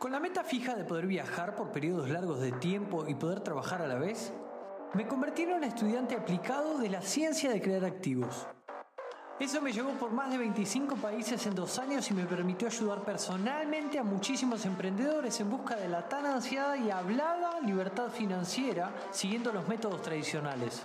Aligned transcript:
Con 0.00 0.12
la 0.12 0.18
meta 0.18 0.42
fija 0.42 0.74
de 0.76 0.84
poder 0.84 1.06
viajar 1.06 1.54
por 1.54 1.72
periodos 1.72 2.08
largos 2.08 2.40
de 2.40 2.52
tiempo 2.52 3.06
y 3.06 3.14
poder 3.14 3.40
trabajar 3.40 3.82
a 3.82 3.86
la 3.86 3.96
vez, 3.96 4.32
me 4.94 5.06
convertí 5.06 5.42
en 5.42 5.52
un 5.52 5.62
estudiante 5.62 6.14
aplicado 6.14 6.78
de 6.78 6.88
la 6.88 7.02
ciencia 7.02 7.50
de 7.50 7.60
crear 7.60 7.84
activos. 7.84 8.46
Eso 9.38 9.60
me 9.60 9.74
llevó 9.74 9.90
por 9.90 10.10
más 10.10 10.30
de 10.30 10.38
25 10.38 10.96
países 10.96 11.46
en 11.46 11.54
dos 11.54 11.78
años 11.78 12.10
y 12.10 12.14
me 12.14 12.24
permitió 12.24 12.68
ayudar 12.68 13.04
personalmente 13.04 13.98
a 13.98 14.02
muchísimos 14.02 14.64
emprendedores 14.64 15.38
en 15.40 15.50
busca 15.50 15.76
de 15.76 15.88
la 15.88 16.08
tan 16.08 16.24
ansiada 16.24 16.78
y 16.78 16.90
hablada 16.90 17.60
libertad 17.60 18.08
financiera 18.08 18.94
siguiendo 19.10 19.52
los 19.52 19.68
métodos 19.68 20.00
tradicionales. 20.00 20.82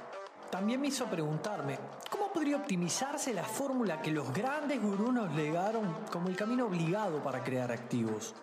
También 0.51 0.81
me 0.81 0.87
hizo 0.87 1.05
preguntarme, 1.05 1.79
¿cómo 2.11 2.33
podría 2.33 2.57
optimizarse 2.57 3.33
la 3.33 3.45
fórmula 3.45 4.01
que 4.01 4.11
los 4.11 4.33
grandes 4.33 4.81
gurús 4.81 5.13
nos 5.13 5.33
legaron 5.33 5.99
como 6.11 6.27
el 6.27 6.35
camino 6.35 6.65
obligado 6.65 7.23
para 7.23 7.41
crear 7.41 7.71
activos? 7.71 8.35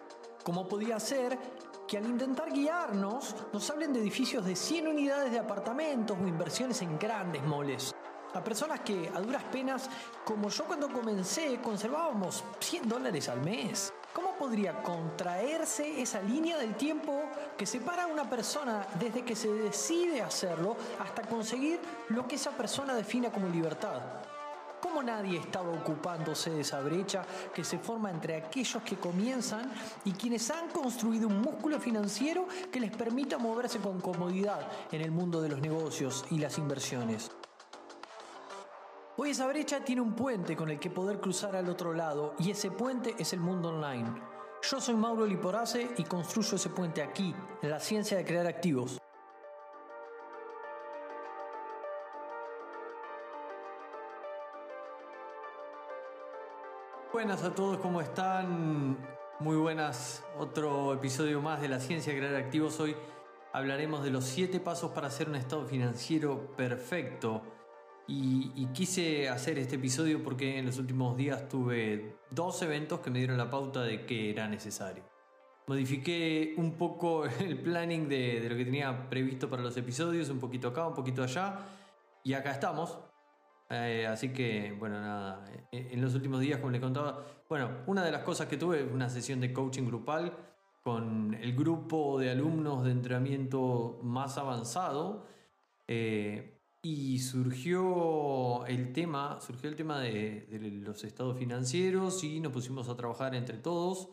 ¿Cómo 0.42 0.66
podía 0.66 0.98
ser 0.98 1.38
que 1.86 1.98
al 1.98 2.06
intentar 2.06 2.52
guiarnos 2.52 3.36
nos 3.52 3.70
hablen 3.70 3.92
de 3.92 4.00
edificios 4.00 4.44
de 4.44 4.56
100 4.56 4.88
unidades 4.88 5.30
de 5.30 5.38
apartamentos 5.38 6.18
o 6.20 6.26
inversiones 6.26 6.82
en 6.82 6.98
grandes 6.98 7.44
moles? 7.44 7.94
A 8.34 8.42
personas 8.42 8.80
que 8.80 9.08
a 9.14 9.20
duras 9.20 9.44
penas, 9.44 9.88
como 10.24 10.48
yo 10.48 10.64
cuando 10.64 10.90
comencé, 10.90 11.60
conservábamos 11.62 12.42
100 12.58 12.88
dólares 12.88 13.28
al 13.28 13.40
mes. 13.42 13.92
¿Cómo 14.12 14.34
podría 14.34 14.82
contraerse 14.82 16.02
esa 16.02 16.20
línea 16.20 16.58
del 16.58 16.74
tiempo 16.74 17.22
que 17.56 17.64
separa 17.64 18.04
a 18.04 18.08
una 18.08 18.28
persona 18.28 18.84
desde 18.98 19.24
que 19.24 19.36
se 19.36 19.52
decide 19.52 20.22
hacerlo 20.22 20.76
hasta 20.98 21.22
conseguir 21.22 21.78
lo 22.08 22.26
que 22.26 22.34
esa 22.34 22.50
persona 22.50 22.94
defina 22.94 23.30
como 23.30 23.48
libertad? 23.48 24.00
¿Cómo 24.82 25.00
nadie 25.00 25.38
estaba 25.38 25.70
ocupándose 25.70 26.50
de 26.50 26.62
esa 26.62 26.80
brecha 26.80 27.24
que 27.54 27.62
se 27.62 27.78
forma 27.78 28.10
entre 28.10 28.34
aquellos 28.34 28.82
que 28.82 28.96
comienzan 28.96 29.72
y 30.04 30.10
quienes 30.10 30.50
han 30.50 30.70
construido 30.70 31.28
un 31.28 31.40
músculo 31.40 31.78
financiero 31.78 32.48
que 32.72 32.80
les 32.80 32.90
permita 32.90 33.38
moverse 33.38 33.78
con 33.78 34.00
comodidad 34.00 34.66
en 34.90 35.00
el 35.00 35.12
mundo 35.12 35.40
de 35.40 35.50
los 35.50 35.60
negocios 35.60 36.24
y 36.32 36.38
las 36.38 36.58
inversiones? 36.58 37.30
Hoy 39.16 39.30
esa 39.30 39.46
brecha 39.46 39.84
tiene 39.84 40.00
un 40.00 40.14
puente 40.14 40.56
con 40.56 40.68
el 40.68 40.80
que 40.80 40.90
poder 40.90 41.20
cruzar 41.20 41.54
al 41.54 41.68
otro 41.68 41.94
lado 41.94 42.34
y 42.40 42.50
ese 42.50 42.72
puente 42.72 43.14
es 43.18 43.32
el 43.32 43.40
mundo 43.40 43.68
online. 43.68 44.10
Yo 44.68 44.80
soy 44.80 44.96
Mauro 44.96 45.26
Liporace 45.26 45.90
y 45.96 46.02
construyo 46.02 46.56
ese 46.56 46.70
puente 46.70 47.02
aquí, 47.02 47.32
en 47.62 47.70
la 47.70 47.78
ciencia 47.78 48.16
de 48.16 48.24
crear 48.24 48.48
activos. 48.48 49.01
Buenas 57.22 57.44
a 57.44 57.54
todos, 57.54 57.78
¿cómo 57.78 58.00
están? 58.00 58.98
Muy 59.38 59.54
buenas, 59.54 60.24
otro 60.40 60.92
episodio 60.92 61.40
más 61.40 61.60
de 61.60 61.68
la 61.68 61.78
ciencia 61.78 62.12
crear 62.12 62.34
activos. 62.34 62.80
Hoy 62.80 62.96
hablaremos 63.52 64.02
de 64.02 64.10
los 64.10 64.24
7 64.24 64.58
pasos 64.58 64.90
para 64.90 65.06
hacer 65.06 65.28
un 65.28 65.36
estado 65.36 65.64
financiero 65.64 66.56
perfecto. 66.56 67.40
Y, 68.08 68.66
quise 68.74 69.28
hacer 69.28 69.60
este 69.60 69.76
episodio 69.76 70.20
porque 70.20 70.58
en 70.58 70.66
los 70.66 70.78
últimos 70.78 71.16
días 71.16 71.48
tuve 71.48 72.16
dos 72.30 72.60
eventos 72.62 72.98
que 72.98 73.10
me 73.10 73.20
dieron 73.20 73.38
la 73.38 73.48
pauta 73.48 73.82
de 73.82 74.04
que 74.04 74.30
era 74.30 74.48
necesario. 74.48 75.04
Modifiqué 75.68 76.54
un 76.56 76.72
poco 76.72 77.24
el 77.38 77.56
planning 77.56 78.08
de, 78.08 78.40
de 78.40 78.50
lo 78.50 78.56
que 78.56 78.64
tenía 78.64 79.08
previsto 79.08 79.48
para 79.48 79.62
los 79.62 79.76
episodios, 79.76 80.28
un 80.28 80.40
poquito 80.40 80.66
acá, 80.66 80.88
un 80.88 80.94
poquito 80.94 81.22
allá. 81.22 81.60
Y 82.24 82.32
acá 82.32 82.50
estamos, 82.50 82.98
eh, 83.72 84.06
así 84.06 84.32
que, 84.32 84.76
bueno, 84.78 85.00
nada, 85.00 85.44
eh, 85.72 85.88
en 85.92 86.00
los 86.02 86.14
últimos 86.14 86.40
días, 86.40 86.60
como 86.60 86.72
le 86.72 86.80
contaba, 86.80 87.24
bueno, 87.48 87.70
una 87.86 88.04
de 88.04 88.12
las 88.12 88.22
cosas 88.22 88.46
que 88.46 88.58
tuve 88.58 88.84
una 88.84 89.08
sesión 89.08 89.40
de 89.40 89.52
coaching 89.52 89.86
grupal 89.86 90.36
con 90.82 91.34
el 91.34 91.54
grupo 91.56 92.18
de 92.18 92.30
alumnos 92.30 92.84
de 92.84 92.90
entrenamiento 92.90 93.98
más 94.02 94.36
avanzado 94.36 95.26
eh, 95.88 96.60
y 96.82 97.20
surgió 97.20 98.66
el 98.66 98.92
tema, 98.92 99.40
surgió 99.40 99.70
el 99.70 99.76
tema 99.76 100.00
de 100.00 100.46
los 100.84 101.04
estados 101.04 101.38
financieros 101.38 102.22
y 102.24 102.40
nos 102.40 102.52
pusimos 102.52 102.88
a 102.88 102.96
trabajar 102.96 103.34
entre 103.34 103.56
todos 103.58 104.10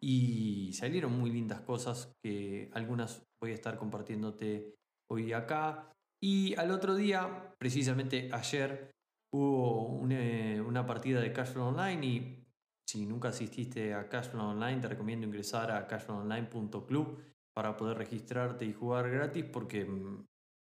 y 0.00 0.72
salieron 0.74 1.18
muy 1.18 1.30
lindas 1.30 1.60
cosas 1.62 2.14
que 2.22 2.70
algunas 2.74 3.26
voy 3.40 3.50
a 3.50 3.54
estar 3.54 3.76
compartiéndote 3.76 4.76
hoy 5.08 5.32
acá. 5.32 5.92
Y 6.22 6.54
al 6.56 6.70
otro 6.70 6.94
día, 6.94 7.54
precisamente 7.58 8.28
ayer, 8.32 8.90
hubo 9.32 10.06
eh, 10.10 10.60
una, 10.60 10.86
partida 10.86 11.20
de 11.20 11.32
Cashflow 11.32 11.68
Online 11.68 12.06
y 12.06 12.46
si 12.86 13.06
nunca 13.06 13.28
asististe 13.28 13.94
a 13.94 14.08
Cashflow 14.08 14.50
Online, 14.50 14.80
te 14.80 14.88
recomiendo 14.88 15.26
ingresar 15.26 15.70
a 15.70 15.86
cashflowonline.club 15.86 17.18
para 17.52 17.76
poder 17.76 17.98
registrarte 17.98 18.64
y 18.64 18.72
jugar 18.72 19.10
gratis 19.10 19.44
porque 19.44 19.84
mm, 19.84 20.26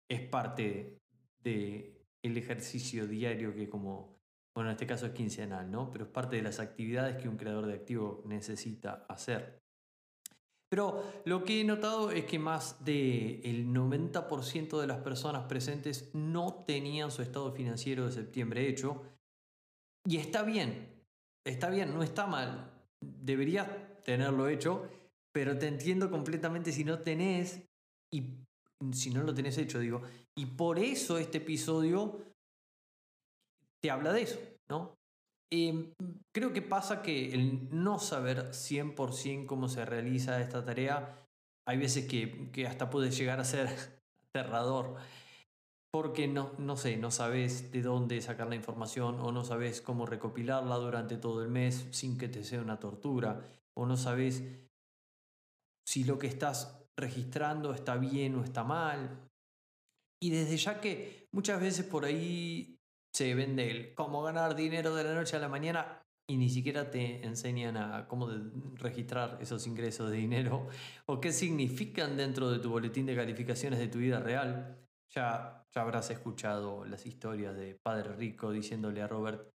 es 0.09 0.21
parte 0.27 0.99
del 1.39 1.97
el 2.21 2.37
ejercicio 2.37 3.07
diario 3.07 3.55
que 3.55 3.69
como, 3.69 4.19
bueno, 4.53 4.69
en 4.69 4.73
este 4.73 4.85
caso 4.85 5.05
es 5.07 5.13
quincenal, 5.13 5.71
¿no? 5.71 5.89
Pero 5.91 6.05
es 6.05 6.11
parte 6.11 6.35
de 6.35 6.41
las 6.41 6.59
actividades 6.59 7.17
que 7.17 7.29
un 7.29 7.37
creador 7.37 7.65
de 7.65 7.73
activo 7.73 8.21
necesita 8.25 9.05
hacer. 9.07 9.60
Pero 10.71 11.03
lo 11.25 11.43
que 11.43 11.59
he 11.59 11.63
notado 11.65 12.11
es 12.11 12.23
que 12.23 12.39
más 12.39 12.85
del 12.85 13.67
90% 13.67 14.79
de 14.79 14.87
las 14.87 14.99
personas 14.99 15.43
presentes 15.43 16.09
no 16.13 16.63
tenían 16.65 17.11
su 17.11 17.21
estado 17.21 17.51
financiero 17.51 18.05
de 18.05 18.13
septiembre 18.13 18.69
hecho. 18.69 19.01
Y 20.07 20.15
está 20.15 20.43
bien, 20.43 21.03
está 21.45 21.69
bien, 21.69 21.93
no 21.93 22.03
está 22.03 22.25
mal. 22.25 22.71
Deberías 23.01 23.67
tenerlo 24.05 24.47
hecho, 24.47 24.87
pero 25.33 25.57
te 25.57 25.67
entiendo 25.67 26.09
completamente 26.09 26.71
si 26.71 26.85
no 26.85 26.99
tenés 26.99 27.61
y 28.09 28.23
si 28.93 29.09
no 29.09 29.23
lo 29.23 29.33
tenés 29.33 29.57
hecho, 29.57 29.77
digo. 29.77 30.01
Y 30.37 30.45
por 30.45 30.79
eso 30.79 31.17
este 31.17 31.39
episodio 31.39 32.17
te 33.83 33.91
habla 33.91 34.13
de 34.13 34.21
eso, 34.21 34.39
¿no? 34.69 35.00
Em, 35.53 35.93
creo 36.33 36.53
que 36.53 36.61
pasa 36.61 37.01
que 37.01 37.33
el 37.33 37.67
no 37.71 37.99
saber 37.99 38.53
100% 38.53 39.45
cómo 39.45 39.67
se 39.67 39.83
realiza 39.83 40.39
esta 40.39 40.63
tarea, 40.63 41.27
hay 41.67 41.77
veces 41.77 42.07
que, 42.07 42.65
hasta 42.65 42.89
puede 42.89 43.11
llegar 43.11 43.39
a 43.39 43.43
ser 43.43 43.67
aterrador, 44.29 44.95
porque 45.91 46.29
no, 46.29 46.53
no 46.57 46.77
sé, 46.77 46.95
no 46.95 47.11
sabes 47.11 47.71
de 47.73 47.81
dónde 47.81 48.21
sacar 48.21 48.47
la 48.47 48.55
información 48.55 49.19
o 49.19 49.33
no 49.33 49.43
sabes 49.43 49.81
cómo 49.81 50.05
recopilarla 50.05 50.77
durante 50.77 51.17
todo 51.17 51.43
el 51.43 51.49
mes 51.49 51.85
sin 51.91 52.17
que 52.17 52.29
te 52.29 52.45
sea 52.45 52.61
una 52.61 52.79
tortura, 52.79 53.41
o 53.73 53.85
no 53.85 53.97
sabes 53.97 54.43
si 55.85 56.05
lo 56.05 56.17
que 56.17 56.27
estás 56.27 56.81
registrando 56.95 57.73
está 57.73 57.97
bien 57.97 58.35
o 58.35 58.43
está 58.43 58.63
mal. 58.63 59.27
Y 60.23 60.29
desde 60.29 60.55
ya 60.55 60.79
que 60.79 61.27
muchas 61.33 61.59
veces 61.59 61.85
por 61.85 62.05
ahí 62.05 62.80
se 63.13 63.35
vende 63.35 63.69
el 63.69 63.93
cómo 63.93 64.23
ganar 64.23 64.55
dinero 64.55 64.95
de 64.95 65.03
la 65.03 65.13
noche 65.13 65.35
a 65.35 65.39
la 65.39 65.49
mañana 65.49 66.01
y 66.27 66.37
ni 66.37 66.49
siquiera 66.49 66.89
te 66.89 67.25
enseñan 67.25 67.75
a 67.77 68.07
cómo 68.07 68.29
registrar 68.75 69.37
esos 69.41 69.67
ingresos 69.67 70.09
de 70.11 70.17
dinero 70.17 70.67
o 71.05 71.19
qué 71.19 71.31
significan 71.31 72.15
dentro 72.15 72.49
de 72.49 72.59
tu 72.59 72.69
boletín 72.69 73.05
de 73.05 73.15
calificaciones 73.15 73.79
de 73.79 73.87
tu 73.87 73.99
vida 73.99 74.19
real. 74.19 74.77
Ya, 75.09 75.65
ya 75.73 75.81
habrás 75.81 76.09
escuchado 76.09 76.85
las 76.85 77.05
historias 77.05 77.55
de 77.55 77.75
Padre 77.75 78.13
Rico 78.15 78.51
diciéndole 78.51 79.01
a 79.01 79.07
Robert 79.07 79.51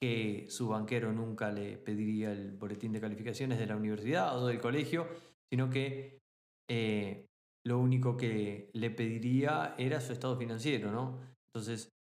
que 0.00 0.46
su 0.48 0.68
banquero 0.68 1.12
nunca 1.12 1.50
le 1.50 1.76
pediría 1.76 2.32
el 2.32 2.52
boletín 2.52 2.92
de 2.92 3.00
calificaciones 3.00 3.58
de 3.58 3.66
la 3.66 3.76
universidad 3.76 4.38
o 4.38 4.46
del 4.46 4.60
colegio, 4.60 5.08
sino 5.50 5.68
que 5.68 6.20
eh, 6.68 7.26
lo 7.64 7.78
único 7.78 8.16
que 8.16 8.70
le 8.72 8.90
pediría 8.90 9.74
era 9.76 10.00
su 10.00 10.12
estado 10.12 10.38
financiero, 10.38 10.92
¿no? 10.92 11.18
Entonces, 11.46 11.97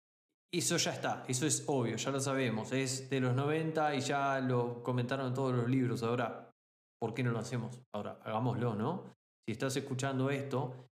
eso 0.53 0.77
ya 0.77 0.93
está, 0.93 1.25
eso 1.27 1.45
es 1.45 1.63
obvio, 1.67 1.97
ya 1.97 2.11
lo 2.11 2.19
sabemos, 2.19 2.71
es 2.71 3.09
de 3.09 3.19
los 3.19 3.35
90 3.35 3.95
y 3.95 4.01
ya 4.01 4.39
lo 4.39 4.81
comentaron 4.83 5.27
en 5.27 5.33
todos 5.33 5.53
los 5.53 5.69
libros, 5.69 6.03
ahora, 6.03 6.51
¿por 6.99 7.13
qué 7.13 7.23
no 7.23 7.31
lo 7.31 7.39
hacemos? 7.39 7.79
Ahora, 7.93 8.19
hagámoslo, 8.23 8.75
¿no? 8.75 9.03
Si 9.45 9.51
estás 9.51 9.75
escuchando 9.75 10.29
esto, 10.29 10.89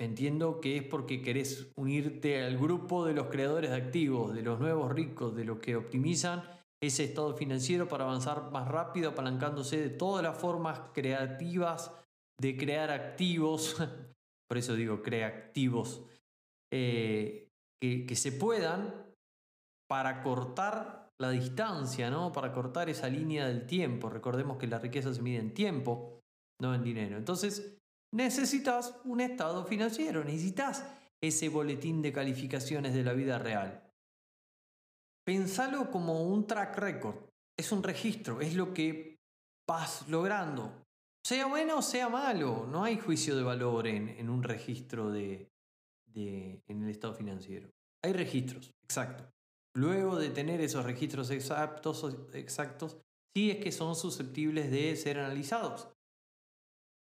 entiendo 0.00 0.60
que 0.60 0.76
es 0.76 0.82
porque 0.82 1.22
querés 1.22 1.72
unirte 1.76 2.42
al 2.44 2.58
grupo 2.58 3.04
de 3.06 3.14
los 3.14 3.28
creadores 3.28 3.70
de 3.70 3.76
activos, 3.76 4.34
de 4.34 4.42
los 4.42 4.60
nuevos 4.60 4.92
ricos, 4.92 5.34
de 5.34 5.44
los 5.44 5.58
que 5.58 5.76
optimizan 5.76 6.42
ese 6.82 7.04
estado 7.04 7.34
financiero 7.34 7.88
para 7.88 8.04
avanzar 8.04 8.50
más 8.50 8.68
rápido, 8.68 9.10
apalancándose 9.10 9.80
de 9.80 9.90
todas 9.90 10.22
las 10.22 10.36
formas 10.36 10.80
creativas 10.92 11.92
de 12.38 12.56
crear 12.56 12.90
activos, 12.90 13.76
por 14.48 14.58
eso 14.58 14.74
digo 14.74 15.02
creativos, 15.02 16.02
eh, 16.72 17.45
que, 17.80 18.16
se 18.16 18.32
puedan 18.32 19.06
para 19.88 20.22
cortar 20.22 21.10
la 21.18 21.30
distancia, 21.30 22.10
¿no? 22.10 22.32
Para 22.32 22.52
cortar 22.52 22.90
esa 22.90 23.08
línea 23.08 23.46
del 23.46 23.66
tiempo. 23.66 24.10
Recordemos 24.10 24.58
que 24.58 24.66
la 24.66 24.78
riqueza 24.78 25.12
se 25.14 25.22
mide 25.22 25.38
en 25.38 25.54
tiempo, 25.54 26.20
no 26.60 26.74
en 26.74 26.82
dinero. 26.82 27.16
Entonces, 27.16 27.78
necesitas 28.14 28.98
un 29.04 29.20
estado 29.20 29.64
financiero, 29.64 30.24
necesitas 30.24 30.84
ese 31.22 31.48
boletín 31.48 32.02
de 32.02 32.12
calificaciones 32.12 32.94
de 32.94 33.04
la 33.04 33.12
vida 33.12 33.38
real. 33.38 33.82
Pensalo 35.26 35.90
como 35.90 36.22
un 36.22 36.46
track 36.46 36.76
record. 36.78 37.16
Es 37.58 37.72
un 37.72 37.82
registro, 37.82 38.40
es 38.40 38.54
lo 38.54 38.74
que 38.74 39.16
vas 39.66 40.08
logrando. 40.08 40.84
Sea 41.26 41.46
bueno 41.46 41.78
o 41.78 41.82
sea 41.82 42.08
malo, 42.08 42.66
no 42.70 42.84
hay 42.84 42.98
juicio 42.98 43.36
de 43.36 43.42
valor 43.42 43.88
en, 43.88 44.30
un 44.30 44.44
registro 44.44 45.10
de, 45.10 45.50
en 46.16 46.82
el 46.82 46.90
estado 46.90 47.14
financiero. 47.14 47.70
Hay 48.02 48.12
registros, 48.12 48.74
exacto. 48.82 49.24
Luego 49.74 50.16
de 50.16 50.30
tener 50.30 50.60
esos 50.60 50.84
registros 50.84 51.30
exactos, 51.30 52.06
exactos, 52.32 52.96
sí 53.34 53.50
es 53.50 53.58
que 53.58 53.72
son 53.72 53.94
susceptibles 53.94 54.70
de 54.70 54.96
ser 54.96 55.18
analizados. 55.18 55.88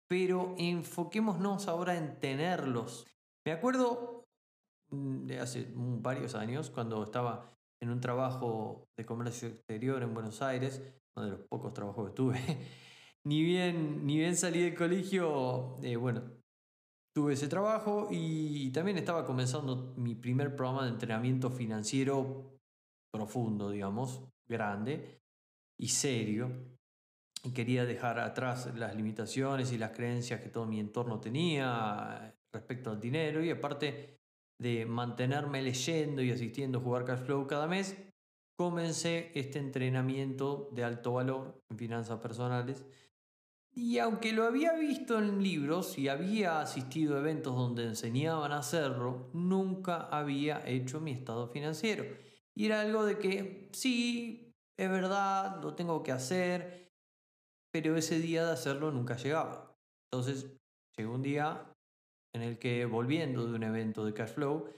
Pero 0.08 0.56
enfoquémonos 0.58 1.68
ahora 1.68 1.96
en 1.96 2.20
tenerlos. 2.20 3.06
Me 3.46 3.52
acuerdo 3.52 4.26
mm, 4.90 5.26
de 5.26 5.40
hace 5.40 5.72
varios 5.76 6.34
años, 6.34 6.72
cuando 6.72 7.04
estaba 7.04 7.56
en 7.80 7.92
un 7.92 8.02
trabajo 8.02 8.88
de 8.98 9.06
comercio 9.06 9.50
exterior 9.50 10.02
en 10.02 10.14
Buenos 10.14 10.42
Aires, 10.42 10.82
uno 11.16 11.26
de 11.26 11.32
los 11.34 11.42
pocos 11.42 11.74
trabajos 11.74 12.10
que 12.10 12.16
tuve, 12.16 12.40
ni 13.24 13.44
bien, 13.44 14.06
ni 14.08 14.18
bien 14.18 14.36
salí 14.36 14.62
del 14.62 14.76
colegio, 14.76 15.78
eh, 15.84 15.96
bueno, 15.96 16.24
tuve 17.16 17.34
ese 17.34 17.48
trabajo 17.48 18.10
y 18.12 18.70
también 18.72 18.98
estaba 18.98 19.26
comenzando 19.26 19.94
mi 19.96 20.16
primer 20.16 20.54
programa 20.54 20.84
de 20.84 20.90
entrenamiento 20.90 21.50
financiero 21.50 22.60
profundo, 23.10 23.70
digamos, 23.70 24.22
grande 24.46 25.22
y 25.80 25.88
serio. 25.88 26.52
Y 27.42 27.52
quería 27.52 27.86
dejar 27.86 28.20
atrás 28.20 28.70
las 28.76 28.96
limitaciones 28.96 29.72
y 29.72 29.78
las 29.78 29.92
creencias 29.92 30.42
que 30.42 30.50
todo 30.50 30.66
mi 30.66 30.82
entorno 30.82 31.22
tenía 31.22 32.36
respecto 32.52 32.92
al 32.92 33.00
dinero 33.00 33.42
y 33.42 33.50
aparte 33.50 34.20
de 34.60 34.86
mantenerme 34.86 35.62
leyendo 35.62 36.22
y 36.22 36.32
asistiendo 36.32 36.80
a 36.80 36.82
jugar 36.82 37.06
Cash 37.06 37.20
Flow 37.20 37.48
cada 37.48 37.68
mes, 37.68 37.96
comencé 38.58 39.32
este 39.36 39.60
entrenamiento 39.60 40.70
de 40.74 40.84
alto 40.84 41.14
valor 41.14 41.64
en 41.70 41.78
finanzas 41.78 42.20
personales 42.20 42.86
y 43.78 44.00
aunque 44.00 44.32
lo 44.32 44.46
había 44.46 44.72
visto 44.74 45.20
en 45.20 45.44
libros 45.44 45.98
y 45.98 46.08
había 46.08 46.62
asistido 46.62 47.18
a 47.18 47.20
eventos 47.20 47.54
donde 47.54 47.84
enseñaban 47.84 48.54
a 48.54 48.60
hacerlo, 48.60 49.30
nunca 49.34 50.08
había 50.08 50.66
hecho 50.66 51.02
mi 51.02 51.12
estado 51.12 51.50
financiero. 51.50 52.06
Y 52.56 52.68
era 52.68 52.80
algo 52.80 53.04
de 53.04 53.20
que, 53.20 53.70
sí, 53.74 54.56
es 54.80 54.90
verdad, 54.90 55.62
lo 55.62 55.76
tengo 55.76 56.04
que 56.04 56.14
hacer, 56.14 56.90
pero 57.70 57.98
ese 57.98 58.20
día 58.20 58.46
de 58.46 58.54
hacerlo 58.54 58.92
nunca 58.92 59.18
llegaba. 59.18 59.78
Entonces, 60.10 60.56
llegó 60.98 61.14
un 61.14 61.22
día 61.22 61.70
en 62.34 62.44
el 62.44 62.58
que, 62.58 62.86
volviendo 62.86 63.46
de 63.46 63.56
un 63.56 63.64
evento 63.64 64.06
de 64.06 64.14
cash 64.14 64.36
flow, 64.36 64.70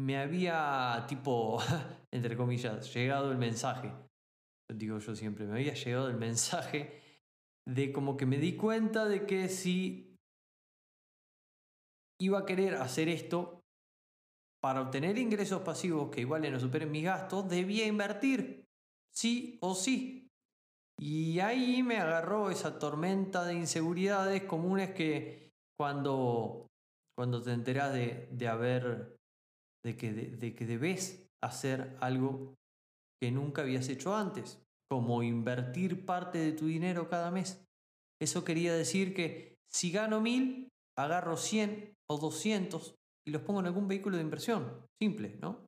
me 0.00 0.18
había, 0.18 1.04
tipo, 1.06 1.60
entre 2.10 2.36
comillas, 2.36 2.92
llegado 2.92 3.30
el 3.30 3.38
mensaje. 3.38 3.92
Digo 4.68 4.98
yo 4.98 5.14
siempre, 5.14 5.46
me 5.46 5.52
había 5.52 5.74
llegado 5.74 6.08
el 6.08 6.16
mensaje 6.16 7.01
de 7.66 7.92
como 7.92 8.16
que 8.16 8.26
me 8.26 8.38
di 8.38 8.56
cuenta 8.56 9.06
de 9.06 9.26
que 9.26 9.48
si 9.48 10.16
iba 12.20 12.40
a 12.40 12.46
querer 12.46 12.76
hacer 12.76 13.08
esto 13.08 13.60
para 14.62 14.80
obtener 14.80 15.18
ingresos 15.18 15.62
pasivos 15.62 16.10
que 16.10 16.20
igual 16.20 16.50
no 16.50 16.60
superen 16.60 16.90
mis 16.90 17.04
gastos, 17.04 17.48
debía 17.48 17.86
invertir, 17.86 18.64
sí 19.12 19.58
o 19.60 19.74
sí. 19.74 20.28
Y 21.00 21.40
ahí 21.40 21.82
me 21.82 21.98
agarró 21.98 22.50
esa 22.50 22.78
tormenta 22.78 23.44
de 23.44 23.54
inseguridades 23.54 24.44
comunes 24.44 24.90
que 24.92 25.50
cuando, 25.76 26.68
cuando 27.16 27.42
te 27.42 27.52
enteras 27.52 27.92
de, 27.92 28.28
de 28.30 28.48
haber, 28.48 29.16
de 29.84 29.96
que, 29.96 30.12
de 30.12 30.54
que 30.54 30.66
debes 30.66 31.28
hacer 31.42 31.96
algo 32.00 32.54
que 33.20 33.32
nunca 33.32 33.62
habías 33.62 33.88
hecho 33.88 34.14
antes 34.14 34.62
como 34.92 35.22
invertir 35.22 36.04
parte 36.04 36.36
de 36.36 36.52
tu 36.52 36.66
dinero 36.66 37.08
cada 37.08 37.30
mes. 37.30 37.64
Eso 38.20 38.44
quería 38.44 38.74
decir 38.74 39.14
que 39.14 39.56
si 39.66 39.90
gano 39.90 40.20
mil, 40.20 40.68
agarro 40.98 41.38
100 41.38 41.94
o 42.10 42.18
200 42.18 42.94
y 43.26 43.30
los 43.30 43.40
pongo 43.40 43.60
en 43.60 43.68
algún 43.68 43.88
vehículo 43.88 44.18
de 44.18 44.22
inversión. 44.22 44.86
Simple, 45.00 45.38
¿no? 45.40 45.64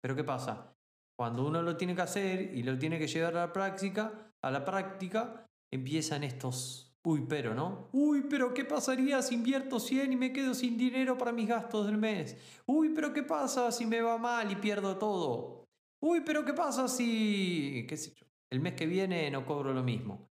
Pero 0.00 0.16
¿qué 0.16 0.24
pasa? 0.24 0.72
Cuando 1.18 1.46
uno 1.46 1.60
lo 1.60 1.76
tiene 1.76 1.94
que 1.94 2.00
hacer 2.00 2.56
y 2.56 2.62
lo 2.62 2.78
tiene 2.78 2.98
que 2.98 3.08
llevar 3.08 3.36
a 3.36 3.46
la 3.46 3.52
práctica, 3.52 4.32
a 4.42 4.50
la 4.50 4.64
práctica, 4.64 5.44
empiezan 5.70 6.24
estos 6.24 6.96
uy, 7.04 7.26
pero, 7.28 7.52
¿no? 7.52 7.90
Uy, 7.92 8.22
pero 8.30 8.54
¿qué 8.54 8.64
pasaría 8.64 9.20
si 9.20 9.34
invierto 9.34 9.80
100 9.80 10.14
y 10.14 10.16
me 10.16 10.32
quedo 10.32 10.54
sin 10.54 10.78
dinero 10.78 11.18
para 11.18 11.32
mis 11.32 11.46
gastos 11.46 11.84
del 11.84 11.98
mes? 11.98 12.38
Uy, 12.64 12.88
pero 12.94 13.12
¿qué 13.12 13.22
pasa 13.22 13.70
si 13.70 13.84
me 13.84 14.00
va 14.00 14.16
mal 14.16 14.50
y 14.50 14.56
pierdo 14.56 14.96
todo? 14.96 15.66
Uy, 16.00 16.22
pero 16.22 16.42
¿qué 16.42 16.54
pasa 16.54 16.88
si 16.88 17.84
qué 17.86 17.98
sé 17.98 18.14
yo? 18.14 18.31
El 18.52 18.60
mes 18.60 18.74
que 18.74 18.86
viene 18.86 19.30
no 19.30 19.46
cobro 19.46 19.72
lo 19.72 19.82
mismo. 19.82 20.30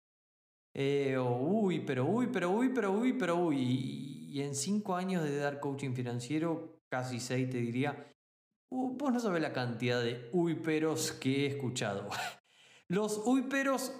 Eh, 0.75 1.17
uy, 1.17 1.79
pero 1.79 2.05
uy, 2.05 2.27
pero 2.27 2.51
uy, 2.51 2.69
pero 2.69 2.91
uy, 2.91 3.13
pero 3.13 3.35
uy. 3.35 3.57
Y, 4.29 4.41
en 4.41 4.53
cinco 4.53 4.95
años 4.95 5.23
de 5.23 5.35
dar 5.35 5.59
coaching 5.59 5.93
financiero, 5.93 6.79
casi 6.87 7.19
seis 7.19 7.49
te 7.49 7.57
diría, 7.57 8.13
uh, 8.69 8.95
vos 8.95 9.11
no 9.11 9.19
sabés 9.19 9.41
la 9.41 9.51
cantidad 9.51 10.01
de 10.01 10.29
uy 10.33 10.53
peros 10.53 11.11
que 11.11 11.43
he 11.43 11.47
escuchado. 11.47 12.07
Los 12.87 13.21
uy 13.25 13.41
peros, 13.43 13.91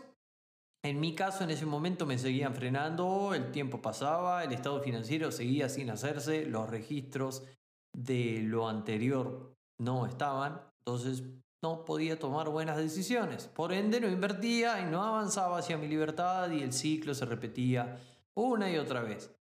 en 0.84 1.00
mi 1.00 1.16
caso 1.16 1.44
en 1.44 1.50
ese 1.50 1.66
momento 1.66 2.06
me 2.06 2.20
seguían 2.20 2.54
frenando, 2.54 3.34
el 3.34 3.52
tiempo 3.52 3.82
pasaba, 3.82 4.44
el 4.44 4.54
estado 4.54 4.82
financiero 4.82 5.32
seguía 5.32 5.68
sin 5.68 5.90
hacerse, 5.90 6.46
los 6.46 6.70
registros 6.70 7.44
de 7.92 8.44
lo 8.44 8.70
anterior 8.70 9.56
no 9.80 10.06
estaban, 10.06 10.62
entonces 10.80 11.24
no 11.64 11.86
podía 11.86 12.18
tomar 12.18 12.50
buenas 12.50 12.78
decisiones. 12.78 13.48
Por 13.48 13.72
ende, 13.72 14.02
no 14.02 14.08
invertía 14.08 14.82
y 14.82 14.86
no 14.86 15.04
avanzaba 15.04 15.60
hacia 15.60 15.78
mi 15.78 15.88
libertad 15.88 16.50
y 16.52 16.64
el 16.64 16.74
ciclo 16.74 17.14
se 17.14 17.26
repetía 17.26 18.00
una 18.36 18.72
y 18.72 18.78
otra 18.78 19.02
vez. 19.02 19.36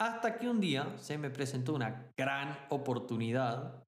Hasta 0.00 0.38
que 0.38 0.48
un 0.48 0.60
día 0.60 0.96
se 0.98 1.18
me 1.18 1.30
presentó 1.30 1.74
una 1.74 2.12
gran 2.16 2.58
oportunidad 2.70 3.84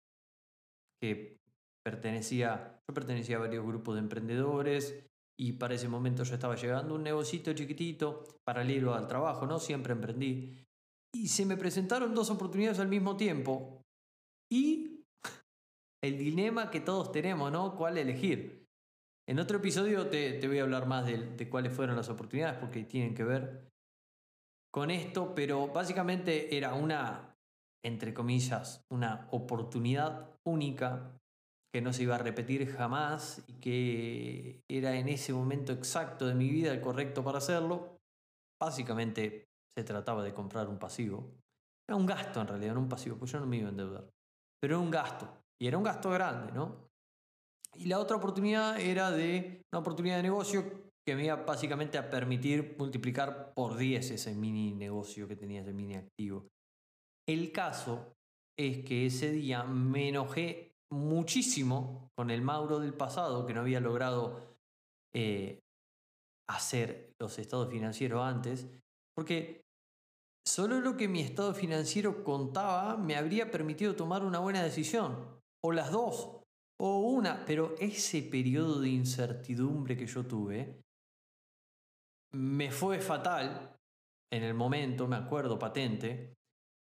que 1.00 1.38
pertenecía, 1.84 2.80
yo 2.86 2.94
pertenecía 2.94 3.36
a 3.36 3.40
varios 3.40 3.64
grupos 3.64 3.94
de 3.94 4.00
emprendedores 4.00 5.04
y 5.38 5.52
para 5.52 5.74
ese 5.74 5.88
momento 5.88 6.24
yo 6.24 6.34
estaba 6.34 6.56
llegando 6.56 6.94
a 6.94 6.96
un 6.96 7.04
negocito 7.04 7.52
chiquitito, 7.52 8.24
paralelo 8.44 8.94
al 8.94 9.06
trabajo, 9.06 9.46
¿no? 9.46 9.58
Siempre 9.58 9.92
emprendí. 9.92 10.56
Y 11.14 11.28
se 11.28 11.46
me 11.46 11.56
presentaron 11.56 12.14
dos 12.14 12.30
oportunidades 12.30 12.80
al 12.80 12.88
mismo 12.88 13.16
tiempo. 13.16 13.82
Y 14.50 14.87
el 16.02 16.18
dilema 16.18 16.70
que 16.70 16.80
todos 16.80 17.12
tenemos, 17.12 17.50
¿no? 17.50 17.76
¿Cuál 17.76 17.98
elegir? 17.98 18.66
En 19.28 19.38
otro 19.38 19.58
episodio 19.58 20.08
te, 20.08 20.46
voy 20.46 20.58
a 20.58 20.62
hablar 20.62 20.86
más 20.86 21.04
de, 21.04 21.48
cuáles 21.50 21.72
fueron 21.72 21.96
las 21.96 22.08
oportunidades 22.08 22.58
porque 22.58 22.84
tienen 22.84 23.14
que 23.14 23.24
ver 23.24 23.68
con 24.72 24.90
esto, 24.90 25.34
pero 25.34 25.68
básicamente 25.68 26.56
era 26.56 26.74
una, 26.74 27.36
entre 27.84 28.14
comillas, 28.14 28.86
una 28.90 29.28
oportunidad 29.30 30.30
única 30.44 31.18
que 31.74 31.82
no 31.82 31.92
se 31.92 32.04
iba 32.04 32.14
a 32.14 32.18
repetir 32.18 32.66
jamás 32.72 33.44
y 33.46 33.54
que 33.54 34.64
era 34.68 34.96
en 34.96 35.08
ese 35.08 35.34
momento 35.34 35.72
exacto 35.72 36.26
de 36.26 36.34
mi 36.34 36.48
vida 36.48 36.72
el 36.72 36.80
correcto 36.80 37.22
para 37.22 37.38
hacerlo. 37.38 37.98
Básicamente 38.58 39.48
se 39.76 39.84
trataba 39.84 40.22
de 40.22 40.32
comprar 40.32 40.68
un 40.68 40.78
pasivo. 40.78 41.34
Era 41.86 41.96
un 41.96 42.06
gasto 42.06 42.40
en 42.40 42.48
realidad, 42.48 42.74
no 42.74 42.80
un 42.80 42.88
pasivo, 42.88 43.16
pues 43.18 43.30
yo 43.32 43.40
no 43.40 43.46
me 43.46 43.58
iba 43.58 43.66
a 43.66 43.70
endeudar. 43.70 44.08
Pero 44.60 44.76
era 44.76 44.82
un 44.82 44.90
gasto. 44.90 45.37
Y 45.60 45.66
era 45.66 45.76
un 45.76 45.84
gasto 45.84 46.10
grande, 46.10 46.52
¿no? 46.52 46.88
Y 47.74 47.86
la 47.86 47.98
otra 47.98 48.16
oportunidad 48.16 48.80
era 48.80 49.10
de 49.10 49.62
una 49.72 49.80
oportunidad 49.80 50.16
de 50.16 50.22
negocio 50.22 50.88
que 51.06 51.16
me 51.16 51.24
iba 51.24 51.36
básicamente 51.36 51.96
a 51.96 52.10
permitir 52.10 52.76
multiplicar 52.78 53.54
por 53.54 53.76
10 53.76 54.10
ese 54.10 54.34
mini 54.34 54.74
negocio 54.74 55.26
que 55.26 55.36
tenía, 55.36 55.62
ese 55.62 55.72
mini 55.72 55.94
activo. 55.94 56.48
El 57.26 57.52
caso 57.52 58.14
es 58.58 58.84
que 58.84 59.06
ese 59.06 59.30
día 59.30 59.64
me 59.64 60.08
enojé 60.08 60.74
muchísimo 60.90 62.10
con 62.16 62.30
el 62.30 62.42
Mauro 62.42 62.78
del 62.80 62.94
pasado 62.94 63.46
que 63.46 63.54
no 63.54 63.60
había 63.60 63.80
logrado 63.80 64.56
eh, 65.14 65.60
hacer 66.48 67.14
los 67.20 67.38
estados 67.38 67.70
financieros 67.70 68.22
antes, 68.22 68.66
porque 69.14 69.62
solo 70.46 70.80
lo 70.80 70.96
que 70.96 71.08
mi 71.08 71.20
estado 71.20 71.54
financiero 71.54 72.24
contaba 72.24 72.96
me 72.96 73.16
habría 73.16 73.50
permitido 73.50 73.94
tomar 73.94 74.24
una 74.24 74.38
buena 74.38 74.62
decisión 74.62 75.37
o 75.64 75.72
las 75.72 75.90
dos, 75.90 76.42
o 76.80 77.00
una, 77.00 77.44
pero 77.44 77.74
ese 77.78 78.22
periodo 78.22 78.80
de 78.80 78.90
incertidumbre 78.90 79.96
que 79.96 80.06
yo 80.06 80.24
tuve 80.24 80.82
me 82.34 82.70
fue 82.70 83.00
fatal 83.00 83.76
en 84.30 84.42
el 84.42 84.54
momento, 84.54 85.08
me 85.08 85.16
acuerdo 85.16 85.58
patente, 85.58 86.34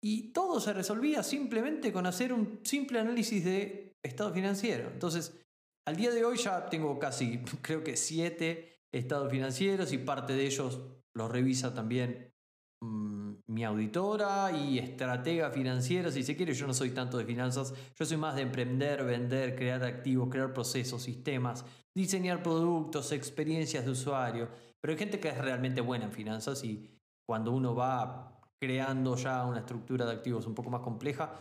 y 0.04 0.32
todo 0.32 0.60
se 0.60 0.74
resolvía 0.74 1.24
simplemente 1.24 1.92
con 1.92 2.06
hacer 2.06 2.34
un 2.34 2.62
simple 2.64 3.00
análisis 3.00 3.44
de 3.44 3.96
estado 4.04 4.34
financiero. 4.34 4.90
Entonces, 4.92 5.40
al 5.88 5.96
día 5.96 6.12
de 6.12 6.26
hoy 6.26 6.38
ya 6.38 6.68
tengo 6.70 7.00
casi, 7.00 7.40
creo 7.62 7.84
que 7.84 7.98
siete 7.98 8.80
estados 8.92 9.32
financieros 9.32 9.92
y 9.94 9.98
parte 9.98 10.34
de 10.34 10.46
ellos 10.46 10.82
los 11.14 11.32
revisa 11.32 11.74
también 11.74 12.34
mi 12.80 13.64
auditora 13.64 14.52
y 14.52 14.78
estratega 14.78 15.50
financiera, 15.50 16.12
si 16.12 16.22
se 16.22 16.36
quiere, 16.36 16.54
yo 16.54 16.68
no 16.68 16.74
soy 16.74 16.92
tanto 16.92 17.18
de 17.18 17.26
finanzas, 17.26 17.74
yo 17.96 18.06
soy 18.06 18.18
más 18.18 18.36
de 18.36 18.44
emprender, 18.44 19.04
vender, 19.04 19.56
crear 19.56 19.84
activos, 19.84 20.30
crear 20.30 20.54
procesos, 20.54 21.02
sistemas, 21.02 21.66
diseñar 21.96 22.44
productos, 22.44 23.12
experiencias 23.12 23.86
de 23.86 23.92
usuario. 23.92 24.50
Pero 24.80 24.92
hay 24.94 25.00
gente 25.00 25.20
que 25.20 25.30
es 25.30 25.38
realmente 25.38 25.82
buena 25.82 26.06
en 26.06 26.12
finanzas 26.12 26.64
y 26.64 26.88
cuando 27.26 27.52
uno 27.52 27.74
va 27.74 28.40
creando 28.60 29.16
ya 29.16 29.46
una 29.46 29.60
estructura 29.60 30.06
de 30.06 30.12
activos 30.14 30.46
un 30.46 30.54
poco 30.54 30.70
más 30.70 30.82
compleja, 30.82 31.34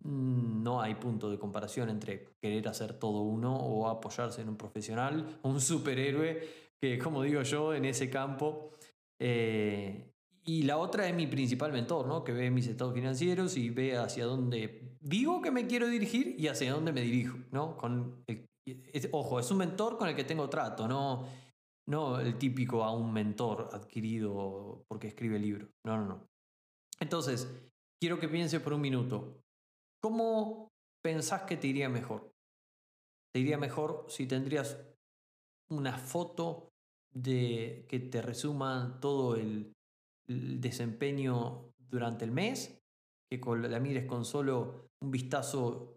mm, 0.00 0.62
no 0.62 0.80
hay 0.80 0.94
punto 0.94 1.30
de 1.30 1.38
comparación 1.38 1.90
entre 1.90 2.36
querer 2.40 2.68
hacer 2.68 2.94
todo 2.94 3.22
uno 3.22 3.54
o 3.54 3.88
apoyarse 3.88 4.42
en 4.42 4.48
un 4.48 4.56
profesional, 4.56 5.38
un 5.42 5.60
superhéroe 5.60 6.48
que, 6.80 6.98
como 6.98 7.22
digo 7.22 7.42
yo, 7.42 7.74
en 7.74 7.84
ese 7.84 8.08
campo. 8.08 8.70
Eh, 9.18 10.14
y 10.48 10.62
la 10.62 10.78
otra 10.78 11.06
es 11.06 11.14
mi 11.14 11.26
principal 11.26 11.72
mentor, 11.72 12.06
¿no? 12.06 12.24
que 12.24 12.32
ve 12.32 12.50
mis 12.50 12.66
estados 12.66 12.94
financieros 12.94 13.58
y 13.58 13.68
ve 13.68 13.98
hacia 13.98 14.24
dónde 14.24 14.96
digo 14.98 15.42
que 15.42 15.50
me 15.50 15.66
quiero 15.66 15.86
dirigir 15.88 16.36
y 16.38 16.48
hacia 16.48 16.72
dónde 16.72 16.90
me 16.90 17.02
dirijo. 17.02 17.36
¿no? 17.50 17.76
Con 17.76 18.24
ojo, 19.12 19.40
es 19.40 19.50
un 19.50 19.58
mentor 19.58 19.98
con 19.98 20.08
el 20.08 20.16
que 20.16 20.24
tengo 20.24 20.48
trato, 20.48 20.88
no, 20.88 21.28
no 21.86 22.18
el 22.18 22.38
típico 22.38 22.82
a 22.82 22.96
un 22.96 23.12
mentor 23.12 23.68
adquirido 23.74 24.86
porque 24.88 25.08
escribe 25.08 25.38
libros. 25.38 25.68
No, 25.84 25.98
no, 25.98 26.06
no. 26.06 26.26
Entonces, 26.98 27.46
quiero 28.00 28.18
que 28.18 28.30
pienses 28.30 28.62
por 28.62 28.72
un 28.72 28.80
minuto. 28.80 29.42
¿Cómo 30.00 30.68
pensás 31.04 31.42
que 31.42 31.58
te 31.58 31.66
iría 31.66 31.90
mejor? 31.90 32.32
¿Te 33.34 33.40
iría 33.40 33.58
mejor 33.58 34.06
si 34.08 34.26
tendrías 34.26 34.78
una 35.68 35.98
foto 35.98 36.70
de 37.12 37.84
que 37.86 38.00
te 38.00 38.22
resuman 38.22 38.98
todo 38.98 39.36
el, 39.36 39.74
desempeño 40.28 41.72
durante 41.78 42.24
el 42.24 42.30
mes? 42.30 42.80
Que 43.30 43.40
la 43.68 43.80
mires 43.80 44.06
con 44.06 44.24
solo 44.24 44.90
un 45.00 45.10
vistazo 45.10 45.96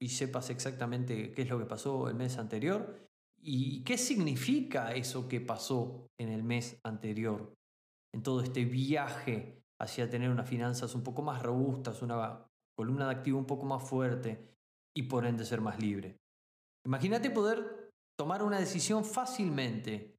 y 0.00 0.08
sepas 0.08 0.50
exactamente 0.50 1.32
qué 1.32 1.42
es 1.42 1.48
lo 1.48 1.58
que 1.58 1.66
pasó 1.66 2.08
el 2.08 2.14
mes 2.14 2.38
anterior 2.38 3.08
y 3.40 3.82
qué 3.84 3.98
significa 3.98 4.92
eso 4.92 5.28
que 5.28 5.40
pasó 5.40 6.08
en 6.18 6.28
el 6.28 6.42
mes 6.42 6.80
anterior, 6.84 7.54
en 8.14 8.22
todo 8.22 8.40
este 8.40 8.64
viaje 8.64 9.62
hacia 9.80 10.08
tener 10.08 10.30
unas 10.30 10.48
finanzas 10.48 10.94
un 10.94 11.02
poco 11.02 11.22
más 11.22 11.42
robustas, 11.42 12.02
una 12.02 12.46
columna 12.76 13.06
de 13.06 13.12
activo 13.12 13.38
un 13.38 13.46
poco 13.46 13.66
más 13.66 13.82
fuerte 13.82 14.56
y 14.96 15.04
por 15.04 15.26
ende 15.26 15.44
ser 15.44 15.60
más 15.60 15.80
libre. 15.80 16.18
Imagínate 16.84 17.30
poder 17.30 17.90
tomar 18.16 18.42
una 18.42 18.58
decisión 18.58 19.04
fácilmente, 19.04 20.11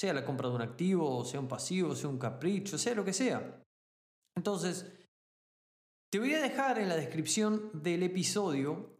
sea 0.00 0.14
la 0.14 0.24
compra 0.24 0.48
de 0.48 0.54
un 0.54 0.62
activo, 0.62 1.22
sea 1.26 1.40
un 1.40 1.46
pasivo, 1.46 1.94
sea 1.94 2.08
un 2.08 2.18
capricho, 2.18 2.78
sea 2.78 2.94
lo 2.94 3.04
que 3.04 3.12
sea. 3.12 3.62
Entonces, 4.34 4.90
te 6.10 6.18
voy 6.18 6.32
a 6.32 6.40
dejar 6.40 6.78
en 6.78 6.88
la 6.88 6.96
descripción 6.96 7.70
del 7.74 8.02
episodio 8.02 8.96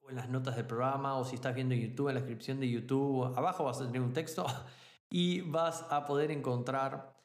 o 0.00 0.10
en 0.10 0.14
las 0.14 0.28
notas 0.28 0.54
del 0.54 0.68
programa 0.68 1.16
o 1.16 1.24
si 1.24 1.34
estás 1.34 1.56
viendo 1.56 1.74
YouTube, 1.74 2.06
en 2.06 2.14
la 2.14 2.20
descripción 2.20 2.60
de 2.60 2.70
YouTube, 2.70 3.36
abajo 3.36 3.64
vas 3.64 3.80
a 3.80 3.86
tener 3.86 4.00
un 4.00 4.12
texto 4.12 4.46
y 5.10 5.40
vas 5.40 5.84
a 5.90 6.06
poder 6.06 6.30
encontrar 6.30 7.20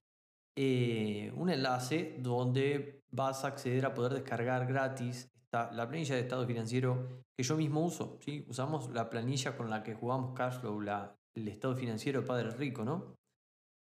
eh, 0.57 1.31
un 1.35 1.51
enlace 1.51 2.15
donde 2.17 3.03
vas 3.11 3.45
a 3.45 3.49
acceder 3.49 3.85
a 3.85 3.93
poder 3.93 4.13
descargar 4.15 4.65
gratis 4.65 5.31
la 5.51 5.87
planilla 5.87 6.15
de 6.15 6.21
estado 6.21 6.47
financiero 6.47 7.23
que 7.37 7.43
yo 7.43 7.55
mismo 7.57 7.85
uso. 7.85 8.17
¿sí? 8.21 8.43
Usamos 8.49 8.89
la 8.89 9.07
planilla 9.11 9.55
con 9.55 9.69
la 9.69 9.83
que 9.83 9.93
jugamos 9.93 10.33
Cashflow, 10.33 10.81
la, 10.81 11.15
el 11.35 11.47
estado 11.47 11.75
financiero 11.75 12.21
de 12.21 12.27
Padre 12.27 12.51
Rico, 12.51 12.83
¿no? 12.83 13.15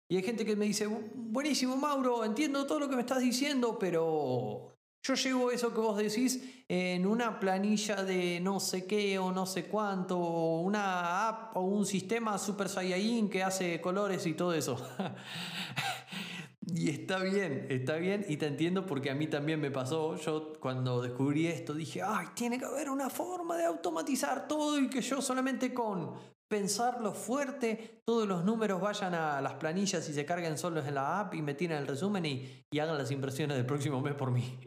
Y 0.09 0.17
hay 0.17 0.23
gente 0.23 0.45
que 0.45 0.57
me 0.57 0.67
dice, 0.67 0.87
buenísimo 0.87 1.77
Mauro, 1.77 2.25
entiendo 2.25 2.67
todo 2.67 2.81
lo 2.81 2.89
que 2.89 2.97
me 2.97 3.03
estás 3.03 3.21
diciendo, 3.21 3.79
pero 3.79 4.75
yo 5.03 5.15
llevo 5.15 5.51
eso 5.51 5.73
que 5.73 5.81
vos 5.81 5.97
decís 5.97 6.65
en 6.69 7.07
una 7.07 7.39
planilla 7.39 8.03
de 8.03 8.41
no 8.41 8.61
sé 8.61 8.87
qué 8.87 9.19
o 9.19 9.33
no 9.33 9.47
sé 9.47 9.67
cuánto, 9.67 10.19
o 10.19 10.61
una 10.63 11.29
app 11.29 11.57
o 11.57 11.61
un 11.61 11.87
sistema 11.87 12.37
Super 12.39 12.69
Saiyajin 12.69 13.31
que 13.31 13.43
hace 13.43 13.81
colores 13.81 14.27
y 14.27 14.35
todo 14.35 14.55
eso. 14.55 14.77
Y 16.73 16.89
está 16.89 17.19
bien, 17.19 17.67
está 17.69 17.97
bien 17.97 18.25
y 18.29 18.37
te 18.37 18.47
entiendo 18.47 18.87
porque 18.87 19.11
a 19.11 19.15
mí 19.15 19.27
también 19.27 19.61
me 19.61 19.73
pasó. 19.73 20.17
Yo 20.17 20.53
cuando 20.61 21.03
descubrí 21.03 21.47
esto 21.47 21.75
dije, 21.75 22.01
ay, 22.01 22.29
tiene 22.35 22.59
que 22.59 22.65
haber 22.65 22.91
una 22.91 23.11
forma 23.11 23.57
de 23.57 23.65
automatizar 23.65 24.47
todo 24.47 24.79
y 24.79 24.89
que 24.89 25.01
yo 25.01 25.21
solamente 25.21 25.75
con 25.75 26.15
pensarlo 26.51 27.13
fuerte, 27.13 28.03
todos 28.05 28.27
los 28.27 28.45
números 28.45 28.81
vayan 28.81 29.15
a 29.15 29.41
las 29.41 29.55
planillas 29.55 30.07
y 30.09 30.13
se 30.13 30.27
carguen 30.27 30.59
solos 30.59 30.85
en 30.85 30.97
la 30.97 31.21
app 31.21 31.35
y 31.35 31.43
me 31.43 31.55
tiren 31.55 31.79
el 31.79 31.87
resumen 31.87 32.27
y, 32.27 32.65
hagan 32.79 32.99
las 32.99 33.13
impresiones 33.13 33.57
del 33.57 33.67
próximo 33.67 34.01
mes 34.01 34.15
por 34.15 34.33
mí. 34.33 34.59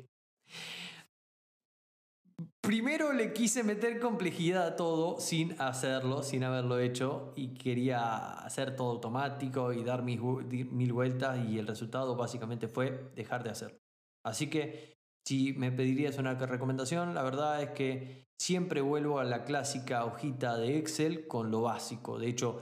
Primero 2.62 3.12
le 3.12 3.34
quise 3.34 3.63
meter 3.63 4.00
complejidad 4.00 4.66
a 4.66 4.75
todo 4.78 5.20
sin 5.20 5.60
hacerlo, 5.60 6.24
sin 6.24 6.46
haberlo 6.46 6.80
hecho 6.80 7.34
y 7.36 7.54
quería 7.54 8.32
hacer 8.32 8.78
todo 8.78 8.92
automático 8.92 9.74
y 9.74 9.84
dar 9.84 10.04
mil 10.04 10.94
vueltas 10.94 11.46
y 11.50 11.60
el 11.60 11.68
resultado 11.68 12.16
básicamente 12.16 12.70
fue 12.70 13.12
dejar 13.13 13.44
de 13.44 13.50
hacerlo. 13.50 13.80
Así 14.25 14.50
que 14.50 14.96
si 15.25 15.53
me 15.53 15.72
pedirías 15.72 16.18
una 16.18 16.34
recomendación, 16.34 17.13
la 17.13 17.24
verdad 17.24 17.62
es 17.62 17.70
que 17.72 18.27
siempre 18.38 18.82
vuelvo 18.82 19.20
a 19.20 19.24
la 19.24 19.46
clásica 19.46 20.06
hojita 20.06 20.58
de 20.58 20.77
Excel 20.77 21.27
con 21.27 21.50
lo 21.50 21.62
básico. 21.62 22.20
De 22.20 22.27
hecho, 22.27 22.62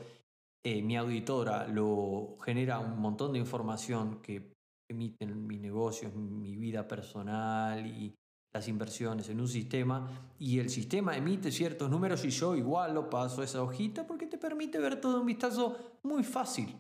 eh, 0.64 0.82
mi 0.82 0.96
auditora 0.96 1.68
lo 1.68 2.38
genera 2.42 2.80
un 2.80 3.00
montón 3.00 3.34
de 3.34 3.40
información 3.40 4.22
que 4.22 4.54
emiten 4.88 5.48
mi 5.48 5.58
negocio, 5.58 6.12
mi 6.12 6.56
vida 6.56 6.88
personal 6.88 7.86
y 7.88 8.14
las 8.54 8.68
inversiones 8.68 9.30
en 9.30 9.40
un 9.40 9.48
sistema 9.48 10.34
y 10.38 10.60
el 10.60 10.70
sistema 10.70 11.16
emite 11.16 11.52
ciertos 11.52 11.90
números 11.90 12.24
y 12.26 12.30
yo 12.30 12.56
igual 12.56 12.94
lo 12.94 13.10
paso 13.10 13.42
a 13.42 13.46
esa 13.46 13.64
hojita 13.64 14.06
porque 14.06 14.28
te 14.28 14.38
permite 14.38 14.78
ver 14.78 15.00
todo 15.00 15.22
un 15.22 15.26
vistazo 15.26 16.00
muy 16.04 16.24
fácil. 16.24 16.78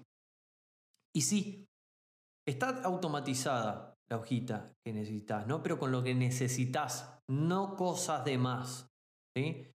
Y 1.13 1.21
sí, 1.21 1.67
está 2.45 2.81
automatizada 2.83 3.90
la 4.11 4.17
hojita 4.17 4.75
que 4.83 4.91
necesitas, 4.91 5.47
¿no? 5.47 5.63
Pero 5.63 5.79
con 5.79 5.91
lo 5.91 6.03
que 6.03 6.13
necesitas, 6.13 7.21
no 7.29 7.77
cosas 7.77 8.25
de 8.25 8.37
más. 8.37 8.91
¿sí? 9.35 9.73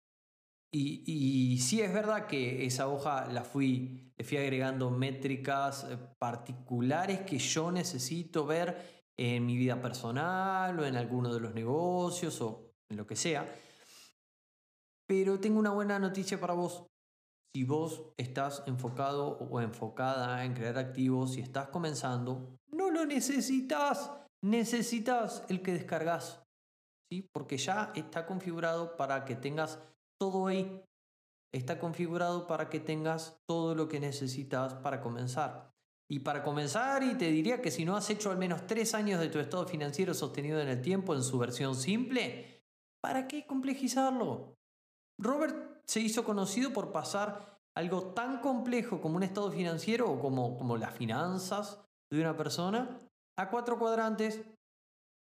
Y, 0.70 1.02
y 1.06 1.58
sí 1.58 1.80
es 1.80 1.92
verdad 1.92 2.26
que 2.26 2.66
esa 2.66 2.86
hoja 2.88 3.26
la 3.32 3.44
fui, 3.44 4.12
le 4.14 4.24
fui 4.24 4.36
agregando 4.36 4.90
métricas 4.90 5.84
eh, 5.84 5.96
particulares 6.18 7.20
que 7.22 7.38
yo 7.38 7.72
necesito 7.72 8.44
ver 8.44 9.04
en 9.18 9.46
mi 9.46 9.56
vida 9.56 9.80
personal 9.80 10.78
o 10.78 10.84
en 10.84 10.96
alguno 10.96 11.32
de 11.32 11.40
los 11.40 11.54
negocios 11.54 12.38
o 12.42 12.74
en 12.90 12.98
lo 12.98 13.06
que 13.06 13.16
sea. 13.16 13.46
Pero 15.08 15.40
tengo 15.40 15.58
una 15.58 15.70
buena 15.70 15.98
noticia 15.98 16.38
para 16.38 16.52
vos. 16.52 16.84
Si 17.54 17.64
vos 17.64 18.12
estás 18.18 18.62
enfocado 18.66 19.38
o 19.38 19.62
enfocada 19.62 20.44
en 20.44 20.52
crear 20.52 20.76
activos 20.76 21.38
y 21.38 21.40
estás 21.40 21.68
comenzando, 21.68 22.58
no 22.70 22.90
lo 22.90 23.06
necesitas. 23.06 24.10
Necesitas 24.42 25.44
el 25.48 25.62
que 25.62 25.72
descargas. 25.72 26.42
¿sí? 27.10 27.28
Porque 27.32 27.56
ya 27.58 27.92
está 27.94 28.26
configurado 28.26 28.96
para 28.96 29.24
que 29.24 29.36
tengas 29.36 29.78
todo 30.18 30.46
ahí. 30.46 30.82
Está 31.52 31.78
configurado 31.78 32.46
para 32.46 32.68
que 32.68 32.80
tengas 32.80 33.38
todo 33.46 33.74
lo 33.74 33.88
que 33.88 34.00
necesitas 34.00 34.74
para 34.74 35.00
comenzar. 35.00 35.72
Y 36.08 36.20
para 36.20 36.44
comenzar, 36.44 37.02
y 37.02 37.16
te 37.16 37.30
diría 37.30 37.60
que 37.60 37.70
si 37.70 37.84
no 37.84 37.96
has 37.96 38.08
hecho 38.10 38.30
al 38.30 38.38
menos 38.38 38.66
tres 38.66 38.94
años 38.94 39.18
de 39.18 39.28
tu 39.28 39.40
estado 39.40 39.66
financiero 39.66 40.14
sostenido 40.14 40.60
en 40.60 40.68
el 40.68 40.80
tiempo 40.80 41.14
en 41.14 41.22
su 41.22 41.38
versión 41.38 41.74
simple, 41.74 42.62
¿para 43.00 43.26
qué 43.26 43.44
complejizarlo? 43.44 44.56
Robert 45.18 45.82
se 45.86 46.00
hizo 46.00 46.24
conocido 46.24 46.72
por 46.72 46.92
pasar 46.92 47.58
algo 47.74 48.12
tan 48.14 48.40
complejo 48.40 49.00
como 49.00 49.16
un 49.16 49.24
estado 49.24 49.50
financiero 49.50 50.10
o 50.10 50.20
como, 50.20 50.56
como 50.56 50.76
las 50.76 50.94
finanzas 50.94 51.80
de 52.10 52.20
una 52.20 52.36
persona 52.36 53.00
a 53.38 53.50
cuatro 53.50 53.78
cuadrantes, 53.78 54.40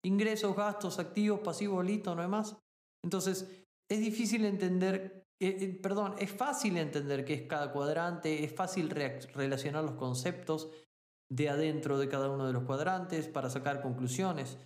ingresos, 0.03 0.55
gastos, 0.55 0.99
activos, 0.99 1.39
pasivos, 1.39 1.85
listo, 1.85 2.15
no 2.15 2.21
hay 2.21 2.27
más. 2.27 2.57
Entonces, 3.03 3.65
es 3.89 3.99
difícil 3.99 4.45
entender 4.45 5.21
eh, 5.43 5.79
perdón, 5.81 6.13
es 6.19 6.31
fácil 6.31 6.77
entender 6.77 7.25
qué 7.25 7.33
es 7.33 7.41
cada 7.47 7.71
cuadrante, 7.71 8.43
es 8.43 8.53
fácil 8.53 8.91
relacionar 8.91 9.83
los 9.83 9.95
conceptos 9.95 10.69
de 11.31 11.49
adentro 11.49 11.97
de 11.97 12.07
cada 12.07 12.29
uno 12.29 12.45
de 12.45 12.53
los 12.53 12.63
cuadrantes 12.63 13.27
para 13.27 13.49
sacar 13.49 13.81
conclusiones. 13.81 14.59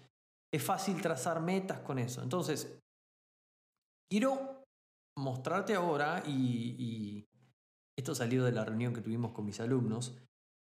Es 0.54 0.62
fácil 0.62 1.02
trazar 1.02 1.40
metas 1.40 1.80
con 1.80 1.98
eso. 1.98 2.22
Entonces, 2.22 2.78
quiero 4.12 4.66
mostrarte 5.18 5.76
ahora, 5.76 6.22
y, 6.26 6.76
y 6.78 7.30
esto 7.98 8.14
salió 8.14 8.44
de 8.44 8.52
la 8.52 8.66
reunión 8.66 8.94
que 8.94 9.02
tuvimos 9.02 9.32
con 9.32 9.46
mis 9.46 9.62
alumnos, 9.62 10.18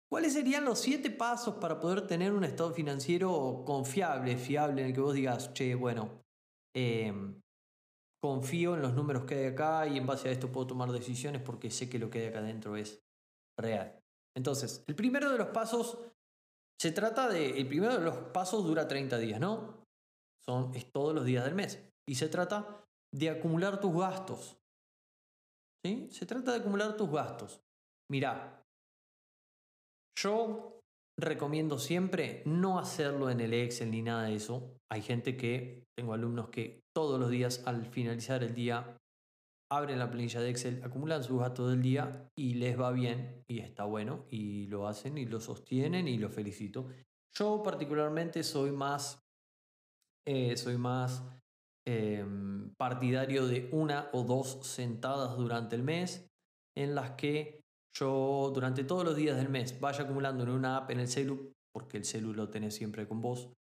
¿Cuáles 0.09 0.35
serían 0.35 0.65
los 0.65 0.79
siete 0.79 1.11
pasos 1.11 1.57
para 1.57 1.81
poder 1.81 2.07
tener 2.07 2.33
un 2.33 2.45
estado 2.45 2.73
financiero 2.73 3.65
confiable, 3.67 4.37
fiable, 4.37 4.83
en 4.83 4.89
el 4.89 4.95
que 4.95 5.01
vos 5.01 5.15
digas, 5.15 5.53
che, 5.53 5.75
bueno, 5.75 6.23
eh, 6.77 7.13
confío 8.23 8.75
en 8.75 8.83
los 8.83 8.95
números 8.95 9.25
que 9.25 9.35
hay 9.35 9.47
acá 9.47 9.87
y 9.87 9.99
en 9.99 10.07
base 10.07 10.29
a 10.29 10.33
esto 10.33 10.53
puedo 10.53 10.69
tomar 10.69 10.93
decisiones 10.93 11.43
porque 11.43 11.71
sé 11.71 11.89
que 11.89 11.99
lo 11.99 12.09
que 12.09 12.21
hay 12.21 12.27
acá 12.27 12.39
adentro 12.39 12.77
es 12.77 13.03
real. 13.59 14.01
Entonces, 14.37 14.85
el 14.87 14.95
primero 14.95 15.31
de 15.31 15.39
los 15.39 15.49
pasos 15.49 15.99
se 16.81 16.93
trata 16.93 17.29
de, 17.29 17.59
el 17.59 17.67
primero 17.67 17.95
de 17.95 18.05
los 18.05 18.17
pasos 18.17 18.65
dura 18.65 18.87
30 18.87 19.19
días, 19.19 19.41
¿no? 19.41 19.87
Son, 20.45 20.75
es 20.75 20.93
todos 20.93 21.15
los 21.15 21.25
días 21.25 21.45
del 21.45 21.55
mes. 21.55 21.83
Y 22.09 22.17
se 22.17 22.29
trata 22.29 22.85
de 23.13 23.31
acumular 23.31 23.81
tus 23.81 23.97
gastos. 23.97 24.59
¿Sí? 25.85 26.09
Se 26.11 26.27
trata 26.27 26.53
de 26.53 26.59
acumular 26.59 26.97
tus 26.97 27.11
gastos. 27.11 27.61
Mirá, 28.11 28.56
Yo 30.19 30.81
recomiendo 31.19 31.79
siempre 31.79 32.43
no 32.47 32.79
hacerlo 32.79 33.31
en 33.31 33.41
el 33.41 33.53
Excel 33.53 33.91
ni 33.91 34.03
nada 34.03 34.25
de 34.25 34.37
eso. 34.37 34.77
Hay 34.91 35.03
gente 35.03 35.37
que, 35.37 35.85
tengo 35.97 36.15
alumnos 36.15 36.49
que 36.49 36.81
todos 36.95 37.21
los 37.21 37.31
días 37.31 37.63
al 37.67 37.87
finalizar 37.87 38.43
el 38.43 38.55
día 38.55 38.97
abren 39.71 39.99
la 39.99 40.11
planilla 40.11 40.41
de 40.41 40.51
Excel, 40.51 40.83
acumulan 40.85 41.25
sus 41.25 41.41
datos 41.41 41.71
del 41.71 41.83
día 41.83 42.31
y 42.39 42.55
les 42.55 42.79
va 42.79 42.93
bien 42.93 43.43
y 43.49 43.59
está 43.59 43.85
bueno 43.85 44.25
y 44.31 44.67
lo 44.67 44.87
hacen 44.87 45.19
y 45.19 45.27
lo 45.27 45.41
sostienen 45.41 46.07
y 46.09 46.19
lo 46.19 46.31
felicito. 46.31 46.89
Yo 47.35 47.63
particularmente 47.63 48.43
soy 48.43 48.71
más, 48.71 49.21
eh, 50.27 50.57
soy 50.57 50.79
más 50.79 51.25
em, 51.87 52.73
partidario 52.79 53.47
de 53.47 53.69
una 53.73 54.09
o 54.13 54.23
dos 54.23 54.61
sentadas 54.63 55.37
durante 55.37 55.77
el 55.77 55.83
mes 55.83 56.27
en 56.77 56.95
las 56.95 57.13
que 57.13 57.66
yo 57.99 58.51
durante 58.55 58.85
todos 58.85 59.05
los 59.05 59.17
días 59.17 59.37
del 59.37 59.49
mes 59.49 59.79
vaya 59.81 60.05
acumulando 60.05 60.45
en 60.45 60.51
una 60.51 60.79
app 60.79 60.91
en 60.91 61.01
el 61.01 61.09
celu, 61.09 61.53
porque 61.73 61.97
el 61.97 62.05
celu 62.05 62.33
lo 62.33 62.49
tenés 62.49 62.75
siempre 62.75 63.07
con 63.07 63.21
vos, 63.21 63.51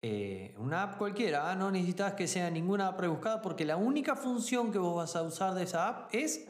eh, 0.00 0.54
una 0.58 0.84
app 0.84 0.98
cualquiera, 0.98 1.50
¿ah? 1.50 1.56
no 1.56 1.70
necesitas 1.70 2.14
que 2.14 2.28
sea 2.28 2.50
ninguna 2.50 2.88
app 2.88 3.00
rebuscada 3.00 3.42
porque 3.42 3.64
la 3.64 3.76
única 3.76 4.14
función 4.14 4.70
que 4.70 4.78
vos 4.78 4.96
vas 4.96 5.16
a 5.16 5.22
usar 5.22 5.54
de 5.54 5.64
esa 5.64 5.88
app 5.88 6.14
es 6.14 6.46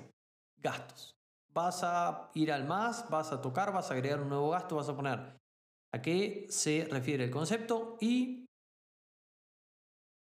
gastos. 0.59 1.17
Vas 1.55 1.83
a 1.83 2.31
ir 2.35 2.53
al 2.53 2.67
más, 2.67 3.09
vas 3.09 3.33
a 3.33 3.41
tocar, 3.41 3.73
vas 3.73 3.91
a 3.91 3.95
agregar 3.95 4.21
un 4.21 4.29
nuevo 4.29 4.51
gasto, 4.51 4.77
vas 4.77 4.89
a 4.89 4.97
poner 4.97 5.39
a 5.95 6.03
qué 6.03 6.47
se 6.51 6.87
refiere 6.91 7.25
el 7.25 7.31
concepto 7.31 7.97
y 8.01 8.45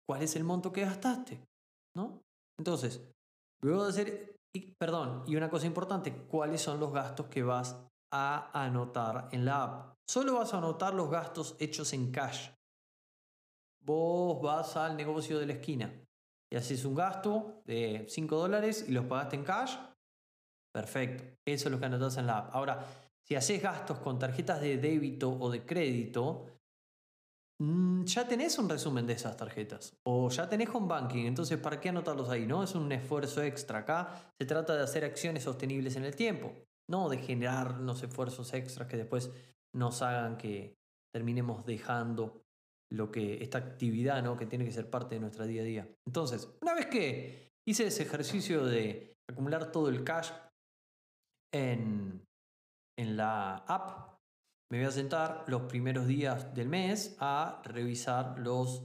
cuál 0.07 0.21
es 0.21 0.35
el 0.37 0.45
monto 0.45 0.71
que 0.71 0.81
gastaste, 0.81 1.43
¿no? 1.95 2.21
Entonces, 2.57 3.01
luego 3.61 3.83
de 3.83 3.89
hacer, 3.89 4.36
perdón, 4.77 5.23
y 5.27 5.35
una 5.35 5.49
cosa 5.49 5.67
importante, 5.67 6.13
cuáles 6.13 6.61
son 6.61 6.79
los 6.79 6.91
gastos 6.91 7.27
que 7.27 7.43
vas 7.43 7.75
a 8.11 8.49
anotar 8.53 9.29
en 9.31 9.45
la 9.45 9.63
app. 9.63 9.97
Solo 10.07 10.35
vas 10.35 10.53
a 10.53 10.59
anotar 10.59 10.93
los 10.93 11.09
gastos 11.09 11.55
hechos 11.59 11.93
en 11.93 12.11
cash, 12.11 12.49
vos 13.81 14.41
vas 14.41 14.75
al 14.77 14.97
negocio 14.97 15.39
de 15.39 15.45
la 15.45 15.53
esquina 15.53 15.93
y 16.51 16.55
haces 16.55 16.85
un 16.85 16.95
gasto 16.95 17.61
de 17.65 18.05
5 18.09 18.37
dólares 18.37 18.85
y 18.87 18.91
los 18.91 19.05
pagaste 19.05 19.35
en 19.35 19.43
cash, 19.43 19.75
perfecto. 20.73 21.23
Eso 21.45 21.67
es 21.67 21.71
lo 21.71 21.79
que 21.79 21.85
anotas 21.85 22.17
en 22.17 22.27
la 22.27 22.39
app. 22.39 22.55
Ahora, 22.55 22.85
si 23.23 23.35
haces 23.35 23.61
gastos 23.61 23.99
con 23.99 24.19
tarjetas 24.19 24.61
de 24.61 24.77
débito 24.77 25.29
o 25.29 25.49
de 25.49 25.65
crédito, 25.65 26.45
ya 27.59 28.27
tenés 28.27 28.59
un 28.59 28.69
resumen 28.69 29.07
de 29.07 29.13
esas 29.13 29.35
tarjetas 29.35 29.97
o 30.03 30.29
ya 30.29 30.47
tenés 30.47 30.69
home 30.69 30.87
banking, 30.87 31.25
entonces 31.25 31.57
¿para 31.57 31.79
qué 31.79 31.89
anotarlos 31.89 32.29
ahí? 32.29 32.45
No 32.45 32.63
es 32.63 32.75
un 32.75 32.91
esfuerzo 32.91 33.41
extra. 33.41 33.79
Acá 33.79 34.31
se 34.39 34.45
trata 34.45 34.75
de 34.75 34.83
hacer 34.83 35.03
acciones 35.03 35.43
sostenibles 35.43 35.95
en 35.95 36.05
el 36.05 36.15
tiempo, 36.15 36.53
no 36.89 37.09
de 37.09 37.17
generar 37.17 37.79
los 37.79 38.03
esfuerzos 38.03 38.53
extras 38.53 38.87
que 38.87 38.97
después 38.97 39.31
nos 39.75 40.01
hagan 40.01 40.37
que 40.37 40.77
terminemos 41.13 41.65
dejando 41.65 42.43
lo 42.91 43.11
que 43.11 43.43
esta 43.43 43.57
actividad 43.57 44.23
¿no? 44.23 44.37
que 44.37 44.45
tiene 44.45 44.65
que 44.65 44.71
ser 44.71 44.89
parte 44.89 45.15
de 45.15 45.21
nuestra 45.21 45.45
día 45.45 45.61
a 45.61 45.65
día. 45.65 45.89
Entonces, 46.05 46.49
una 46.61 46.73
vez 46.73 46.85
que 46.85 47.53
hice 47.67 47.87
ese 47.87 48.03
ejercicio 48.03 48.65
de 48.65 49.17
acumular 49.29 49.71
todo 49.71 49.89
el 49.89 50.03
cash 50.03 50.31
en, 51.53 52.23
en 52.97 53.17
la 53.17 53.57
app, 53.57 54.16
me 54.69 54.79
voy 54.79 54.87
a 54.87 54.91
sentar 54.91 55.45
los 55.47 55.63
primeros 55.63 56.07
días 56.07 56.53
del 56.53 56.67
mes 56.67 57.15
a 57.19 57.61
revisar 57.63 58.37
los 58.39 58.83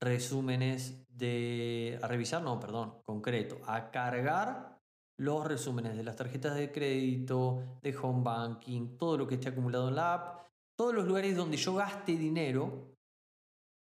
resúmenes 0.00 1.06
de... 1.08 1.98
A 2.02 2.08
revisar, 2.08 2.42
no, 2.42 2.58
perdón, 2.58 3.00
concreto, 3.04 3.60
a 3.66 3.90
cargar 3.90 4.80
los 5.18 5.46
resúmenes 5.46 5.96
de 5.96 6.02
las 6.02 6.16
tarjetas 6.16 6.56
de 6.56 6.72
crédito, 6.72 7.78
de 7.80 7.96
home 7.96 8.22
banking, 8.24 8.96
todo 8.96 9.16
lo 9.16 9.26
que 9.26 9.34
esté 9.34 9.50
acumulado 9.50 9.88
en 9.88 9.96
la 9.96 10.14
app, 10.14 10.48
todos 10.76 10.94
los 10.94 11.06
lugares 11.06 11.36
donde 11.36 11.56
yo 11.56 11.74
gaste 11.74 12.16
dinero 12.16 12.96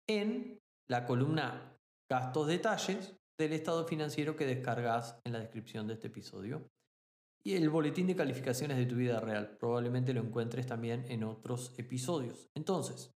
en 0.09 0.59
la 0.89 1.05
columna 1.05 1.77
gastos 2.09 2.47
detalles 2.47 3.15
del 3.37 3.53
estado 3.53 3.87
financiero 3.87 4.35
que 4.35 4.45
descargas 4.45 5.17
en 5.23 5.31
la 5.31 5.39
descripción 5.39 5.87
de 5.87 5.93
este 5.93 6.07
episodio. 6.07 6.69
Y 7.43 7.55
el 7.55 7.69
boletín 7.69 8.07
de 8.07 8.15
calificaciones 8.15 8.77
de 8.77 8.85
tu 8.85 8.95
vida 8.95 9.19
real. 9.19 9.57
Probablemente 9.59 10.13
lo 10.13 10.21
encuentres 10.21 10.67
también 10.67 11.05
en 11.09 11.23
otros 11.23 11.73
episodios. 11.77 12.49
Entonces, 12.55 13.15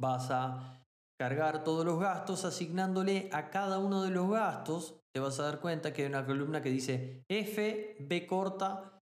vas 0.00 0.30
a 0.30 0.84
cargar 1.18 1.64
todos 1.64 1.84
los 1.84 1.98
gastos 2.00 2.44
asignándole 2.44 3.30
a 3.32 3.50
cada 3.50 3.78
uno 3.78 4.02
de 4.02 4.10
los 4.10 4.30
gastos. 4.30 5.00
Te 5.14 5.20
vas 5.20 5.38
a 5.40 5.44
dar 5.44 5.60
cuenta 5.60 5.92
que 5.92 6.02
hay 6.02 6.08
una 6.08 6.26
columna 6.26 6.62
que 6.62 6.70
dice 6.70 7.24
F, 7.28 7.96
B 8.00 8.26
corta, 8.26 9.00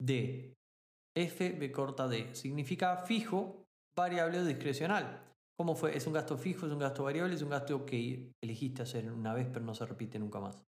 D. 0.00 0.54
F, 1.16 1.52
B 1.52 1.72
corta, 1.72 2.08
D. 2.08 2.34
Significa 2.34 2.98
fijo, 2.98 3.64
variable 3.96 4.40
o 4.40 4.44
discrecional. 4.44 5.22
¿Cómo 5.56 5.76
fue? 5.76 5.96
¿Es 5.96 6.06
un 6.06 6.12
gasto 6.12 6.36
fijo? 6.36 6.66
¿Es 6.66 6.72
un 6.72 6.80
gasto 6.80 7.04
variable? 7.04 7.36
¿Es 7.36 7.42
un 7.42 7.50
gasto 7.50 7.86
que 7.86 8.32
elegiste 8.42 8.82
hacer 8.82 9.10
una 9.10 9.32
vez 9.32 9.48
pero 9.52 9.64
no 9.64 9.74
se 9.74 9.86
repite 9.86 10.18
nunca 10.18 10.40
más? 10.40 10.58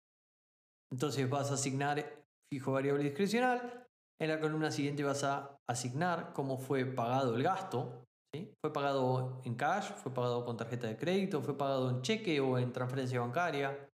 Entonces 0.92 1.29
vas 1.29 1.51
a 1.51 1.55
asignar 1.55 2.25
fijo, 2.52 2.72
variable 2.72 3.04
discrecional. 3.04 3.87
En 4.20 4.28
la 4.28 4.40
columna 4.40 4.70
siguiente 4.70 5.04
vas 5.04 5.24
a 5.24 5.59
asignar 5.68 6.32
cómo 6.32 6.59
fue 6.59 6.85
pagado 6.87 7.37
el 7.37 7.42
gasto. 7.42 8.06
¿sí? 8.35 8.54
¿Fue 8.61 8.72
pagado 8.72 9.42
en 9.44 9.54
cash? 9.54 9.90
¿Fue 9.92 10.12
pagado 10.12 10.44
con 10.44 10.56
tarjeta 10.56 10.87
de 10.87 10.96
crédito? 10.96 11.42
¿Fue 11.42 11.56
pagado 11.56 11.90
en 11.90 12.02
cheque 12.02 12.40
o 12.40 12.59
en 12.59 12.72
transferencia 12.72 13.20
bancaria? 13.20 13.90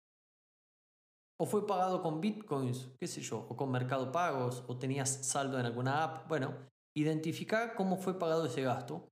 ¿O 1.41 1.47
fue 1.47 1.67
pagado 1.67 2.03
con 2.03 2.21
bitcoins? 2.21 2.91
¿Qué 2.99 3.07
sé 3.07 3.23
yo? 3.23 3.47
¿O 3.49 3.57
con 3.57 3.71
mercado 3.71 4.13
pagos? 4.13 4.63
¿O 4.69 4.77
tenías 4.77 5.09
saldo 5.27 5.59
en 5.59 5.65
alguna 5.65 6.05
app? 6.05 6.29
Bueno, 6.29 6.55
identifica 6.95 7.75
cómo 7.75 7.97
fue 7.97 8.19
pagado 8.19 8.45
ese 8.45 8.63
gasto 8.63 9.11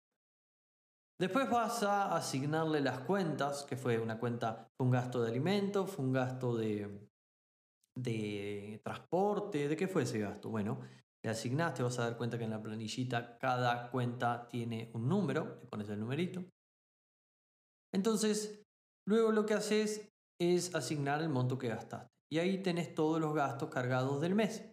Después 1.20 1.50
vas 1.50 1.82
a 1.82 2.14
asignarle 2.14 2.80
las 2.80 3.00
cuentas, 3.00 3.64
que 3.64 3.76
fue 3.76 3.98
una 3.98 4.20
cuenta, 4.20 4.70
fue 4.76 4.86
un 4.86 4.92
gasto 4.92 5.20
de 5.20 5.30
alimentos, 5.30 5.90
fue 5.90 6.04
un 6.04 6.12
gasto 6.12 6.56
de, 6.56 7.07
de 8.02 8.80
transporte, 8.84 9.68
¿de 9.68 9.76
qué 9.76 9.88
fue 9.88 10.02
ese 10.02 10.18
gasto? 10.18 10.50
Bueno, 10.50 10.80
le 11.22 11.30
asignaste, 11.30 11.82
vas 11.82 11.98
a 11.98 12.04
dar 12.04 12.16
cuenta 12.16 12.38
que 12.38 12.44
en 12.44 12.50
la 12.50 12.62
planillita 12.62 13.38
cada 13.38 13.90
cuenta 13.90 14.48
tiene 14.48 14.90
un 14.94 15.08
número, 15.08 15.58
le 15.60 15.66
pones 15.66 15.88
el 15.88 16.00
numerito. 16.00 16.44
Entonces, 17.92 18.62
luego 19.06 19.32
lo 19.32 19.46
que 19.46 19.54
haces 19.54 20.08
es 20.40 20.74
asignar 20.74 21.20
el 21.22 21.28
monto 21.28 21.58
que 21.58 21.68
gastaste. 21.68 22.08
Y 22.30 22.38
ahí 22.38 22.62
tenés 22.62 22.94
todos 22.94 23.20
los 23.20 23.34
gastos 23.34 23.70
cargados 23.70 24.20
del 24.20 24.34
mes. 24.34 24.70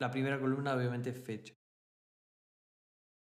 La 0.00 0.10
primera 0.10 0.38
columna 0.38 0.74
obviamente 0.74 1.10
es 1.10 1.20
fecha. 1.20 1.54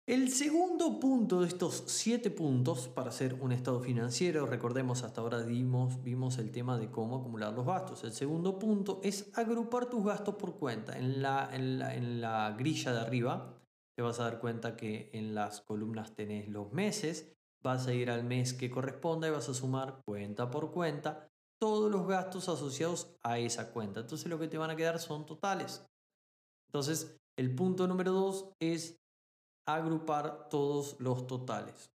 El 0.06 0.30
segundo 0.30 1.00
punto 1.00 1.40
de 1.40 1.48
estos 1.48 1.84
siete 1.86 2.30
puntos 2.30 2.88
para 2.88 3.08
hacer 3.08 3.38
un 3.40 3.52
estado 3.52 3.80
financiero, 3.80 4.44
recordemos 4.44 5.02
hasta 5.02 5.22
ahora 5.22 5.40
vimos, 5.40 6.02
vimos 6.02 6.36
el 6.36 6.50
tema 6.50 6.76
de 6.76 6.90
cómo 6.90 7.16
acumular 7.16 7.54
los 7.54 7.64
gastos. 7.64 8.04
El 8.04 8.12
segundo 8.12 8.58
punto 8.58 9.00
es 9.02 9.30
agrupar 9.32 9.86
tus 9.86 10.04
gastos 10.04 10.34
por 10.34 10.58
cuenta. 10.58 10.98
En 10.98 11.22
la, 11.22 11.48
en 11.50 11.78
la, 11.78 11.94
en 11.94 12.20
la 12.20 12.54
grilla 12.58 12.92
de 12.92 13.00
arriba 13.00 13.58
te 13.96 14.02
vas 14.02 14.20
a 14.20 14.24
dar 14.24 14.40
cuenta 14.40 14.76
que 14.76 15.08
en 15.14 15.34
las 15.34 15.62
columnas 15.62 16.14
tenés 16.14 16.48
los 16.48 16.70
meses, 16.70 17.34
vas 17.62 17.86
a 17.86 17.94
ir 17.94 18.10
al 18.10 18.24
mes 18.24 18.52
que 18.52 18.70
corresponda 18.70 19.26
y 19.26 19.30
vas 19.30 19.48
a 19.48 19.54
sumar 19.54 20.02
cuenta 20.04 20.50
por 20.50 20.70
cuenta 20.70 21.30
todos 21.58 21.90
los 21.90 22.06
gastos 22.06 22.50
asociados 22.50 23.16
a 23.22 23.38
esa 23.38 23.72
cuenta. 23.72 24.00
Entonces 24.00 24.28
lo 24.28 24.38
que 24.38 24.48
te 24.48 24.58
van 24.58 24.68
a 24.68 24.76
quedar 24.76 24.98
son 24.98 25.24
totales. 25.24 25.86
Entonces 26.68 27.16
el 27.38 27.54
punto 27.54 27.88
número 27.88 28.12
dos 28.12 28.52
es 28.60 29.00
agrupar 29.66 30.48
todos 30.48 30.98
los 31.00 31.26
totales. 31.26 31.90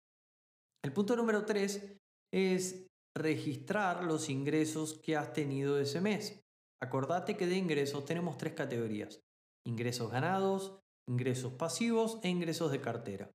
El 0.83 0.93
punto 0.93 1.15
número 1.15 1.45
3 1.45 1.97
es 2.31 2.85
registrar 3.17 4.03
los 4.03 4.29
ingresos 4.29 4.93
que 4.93 5.15
has 5.15 5.33
tenido 5.33 5.79
ese 5.79 6.01
mes. 6.01 6.43
Acordate 6.81 7.37
que 7.37 7.47
de 7.47 7.57
ingresos 7.57 8.05
tenemos 8.05 8.37
tres 8.37 8.53
categorías. 8.53 9.21
Ingresos 9.65 10.11
ganados, 10.11 10.77
ingresos 11.07 11.53
pasivos 11.53 12.19
e 12.21 12.29
ingresos 12.29 12.71
de 12.71 12.81
cartera. 12.81 13.31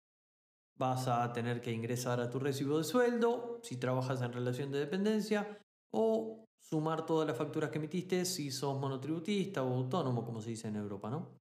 Vas 0.78 1.08
a 1.08 1.32
tener 1.32 1.60
que 1.60 1.72
ingresar 1.72 2.20
a 2.20 2.30
tu 2.30 2.38
recibo 2.38 2.78
de 2.78 2.84
sueldo 2.84 3.60
si 3.62 3.76
trabajas 3.76 4.22
en 4.22 4.32
relación 4.32 4.70
de 4.70 4.78
dependencia 4.78 5.58
o 5.92 6.44
sumar 6.62 7.04
todas 7.04 7.26
las 7.26 7.36
facturas 7.36 7.70
que 7.70 7.78
emitiste 7.78 8.24
si 8.24 8.50
sos 8.50 8.78
monotributista 8.78 9.62
o 9.62 9.74
autónomo, 9.74 10.24
como 10.24 10.40
se 10.40 10.50
dice 10.50 10.68
en 10.68 10.76
Europa, 10.76 11.10
¿no? 11.10 11.36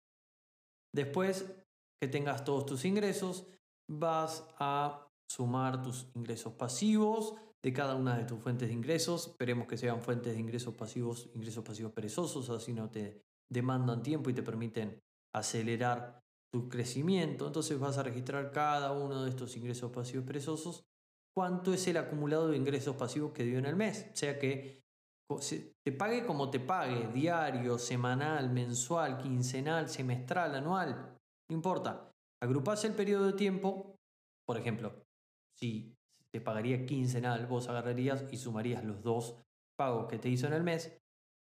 Después 0.94 1.46
que 2.02 2.08
tengas 2.08 2.44
todos 2.44 2.66
tus 2.66 2.86
ingresos, 2.86 3.48
vas 3.90 4.46
a 4.58 5.08
sumar 5.30 5.82
tus 5.82 6.08
ingresos 6.16 6.54
pasivos 6.54 7.36
de 7.62 7.74
cada 7.74 7.96
una 7.96 8.18
de 8.18 8.26
tus 8.26 8.40
fuentes 8.40 8.70
de 8.70 8.74
ingresos. 8.74 9.28
Esperemos 9.28 9.68
que 9.68 9.78
sean 9.78 10.02
fuentes 10.02 10.34
de 10.34 10.40
ingresos 10.40 10.74
pasivos, 10.76 11.30
ingresos 11.34 11.64
pasivos 11.64 11.92
perezosos, 11.92 12.50
así 12.50 12.74
no 12.74 12.90
te 12.90 13.22
demandan 13.52 14.02
tiempo 14.02 14.30
y 14.30 14.34
te 14.34 14.44
permiten 14.44 15.02
acelerar 15.34 16.24
tu 16.52 16.70
crecimiento. 16.70 17.48
Entonces 17.48 17.80
vas 17.80 17.98
a 17.98 18.04
registrar 18.04 18.52
cada 18.52 18.92
uno 18.92 19.24
de 19.24 19.30
estos 19.30 19.56
ingresos 19.58 19.92
pasivos 19.92 20.26
perezosos, 20.26 20.86
cuánto 21.36 21.74
es 21.74 21.88
el 21.88 21.98
acumulado 21.98 22.50
de 22.50 22.58
ingresos 22.58 22.96
pasivos 22.96 23.34
que 23.34 23.44
dio 23.44 23.60
en 23.60 23.66
el 23.66 23.76
mes. 23.76 24.10
O 24.14 24.16
sea 24.16 24.40
que 24.40 24.84
te 25.84 25.92
pague 25.92 26.26
como 26.26 26.50
te 26.50 26.60
pague, 26.60 27.08
diario, 27.14 27.78
semanal, 27.78 28.50
mensual, 28.50 29.20
quincenal, 29.20 29.88
semestral, 29.88 30.56
anual. 30.56 31.19
No 31.50 31.56
importa. 31.56 32.12
agrupás 32.42 32.86
el 32.86 32.94
periodo 32.94 33.26
de 33.26 33.34
tiempo, 33.34 33.96
por 34.46 34.58
ejemplo, 34.58 34.94
si 35.58 35.96
te 36.32 36.40
pagaría 36.40 36.86
quincenal, 36.86 37.48
vos 37.48 37.68
agarrarías 37.68 38.26
y 38.32 38.38
sumarías 38.38 38.84
los 38.86 39.04
dos 39.04 39.36
pagos 39.78 40.08
que 40.08 40.20
te 40.20 40.30
hizo 40.30 40.48
en 40.48 40.54
el 40.54 40.64
mes 40.64 40.98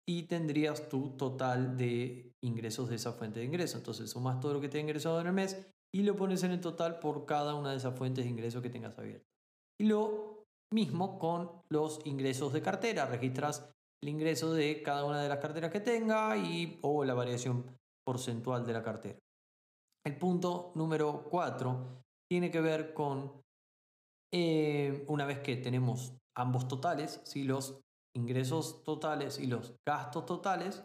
y 0.08 0.24
tendrías 0.24 0.90
tu 0.90 1.16
total 1.18 1.78
de 1.78 2.34
ingresos 2.44 2.90
de 2.90 2.96
esa 2.96 3.14
fuente 3.14 3.40
de 3.40 3.46
ingreso. 3.46 3.78
Entonces 3.78 4.10
sumas 4.12 4.40
todo 4.40 4.54
lo 4.54 4.62
que 4.62 4.70
te 4.70 4.78
ha 4.78 4.82
ingresado 4.82 5.22
en 5.22 5.28
el 5.28 5.34
mes 5.34 5.66
y 5.94 6.04
lo 6.04 6.16
pones 6.16 6.44
en 6.44 6.52
el 6.52 6.62
total 6.62 7.00
por 7.00 7.26
cada 7.26 7.56
una 7.56 7.72
de 7.72 7.78
esas 7.78 7.98
fuentes 7.98 8.26
de 8.26 8.32
ingreso 8.32 8.62
que 8.62 8.70
tengas 8.70 8.98
abiertas. 9.00 9.32
Y 9.80 9.86
lo 9.86 10.44
mismo 10.74 11.20
con 11.20 11.52
los 11.70 12.02
ingresos 12.06 12.52
de 12.52 12.62
cartera. 12.62 13.06
Registras 13.06 13.70
el 14.02 14.10
ingreso 14.10 14.54
de 14.54 14.82
cada 14.82 15.06
una 15.06 15.22
de 15.22 15.30
las 15.30 15.40
carteras 15.40 15.72
que 15.72 15.80
tenga 15.80 16.36
y 16.36 16.80
o 16.82 17.06
la 17.06 17.14
variación 17.14 17.66
porcentual 18.06 18.66
de 18.66 18.74
la 18.74 18.84
cartera. 18.84 19.18
El 20.06 20.18
punto 20.18 20.72
número 20.76 21.24
4 21.30 22.04
tiene 22.30 22.52
que 22.52 22.62
ver 22.62 22.94
con 22.94 23.44
eh, 24.34 25.06
una 25.08 25.26
vez 25.26 25.40
que 25.40 25.56
tenemos 25.58 26.18
ambos 26.36 26.68
totales, 26.68 27.22
si 27.24 27.44
los 27.44 27.80
ingresos 28.16 28.84
totales 28.84 29.40
y 29.40 29.48
los 29.48 29.76
gastos 29.86 30.26
totales, 30.26 30.84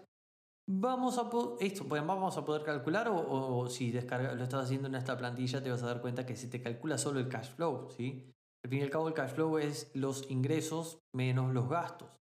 vamos 0.69 1.19
a, 1.19 1.31
esto, 1.61 1.85
pues, 1.89 2.07
vamos 2.07 2.37
a 2.37 2.45
poder 2.45 2.63
calcular 2.63 3.09
o, 3.11 3.69
si 3.71 3.91
lo 3.93 3.99
estás 4.01 4.65
haciendo 4.65 4.89
en 4.89 4.95
esta 4.95 5.17
plantilla 5.17 5.63
te 5.63 5.71
vas 5.71 5.83
a 5.83 5.87
dar 5.87 6.01
cuenta 6.01 6.27
que 6.27 6.37
se 6.37 6.49
te 6.49 6.63
calcula 6.63 6.99
solo 6.99 7.21
el 7.21 7.29
cash 7.29 7.51
flow. 7.51 7.89
¿sí? 7.91 8.31
Al 8.65 8.71
fin 8.71 8.81
y 8.81 8.83
al 8.83 8.91
cabo 8.91 9.09
el 9.09 9.15
cash 9.15 9.33
flow 9.33 9.59
es 9.59 9.91
los 9.95 10.31
ingresos 10.31 11.01
menos 11.15 11.53
los 11.53 11.69
gastos. 11.69 12.21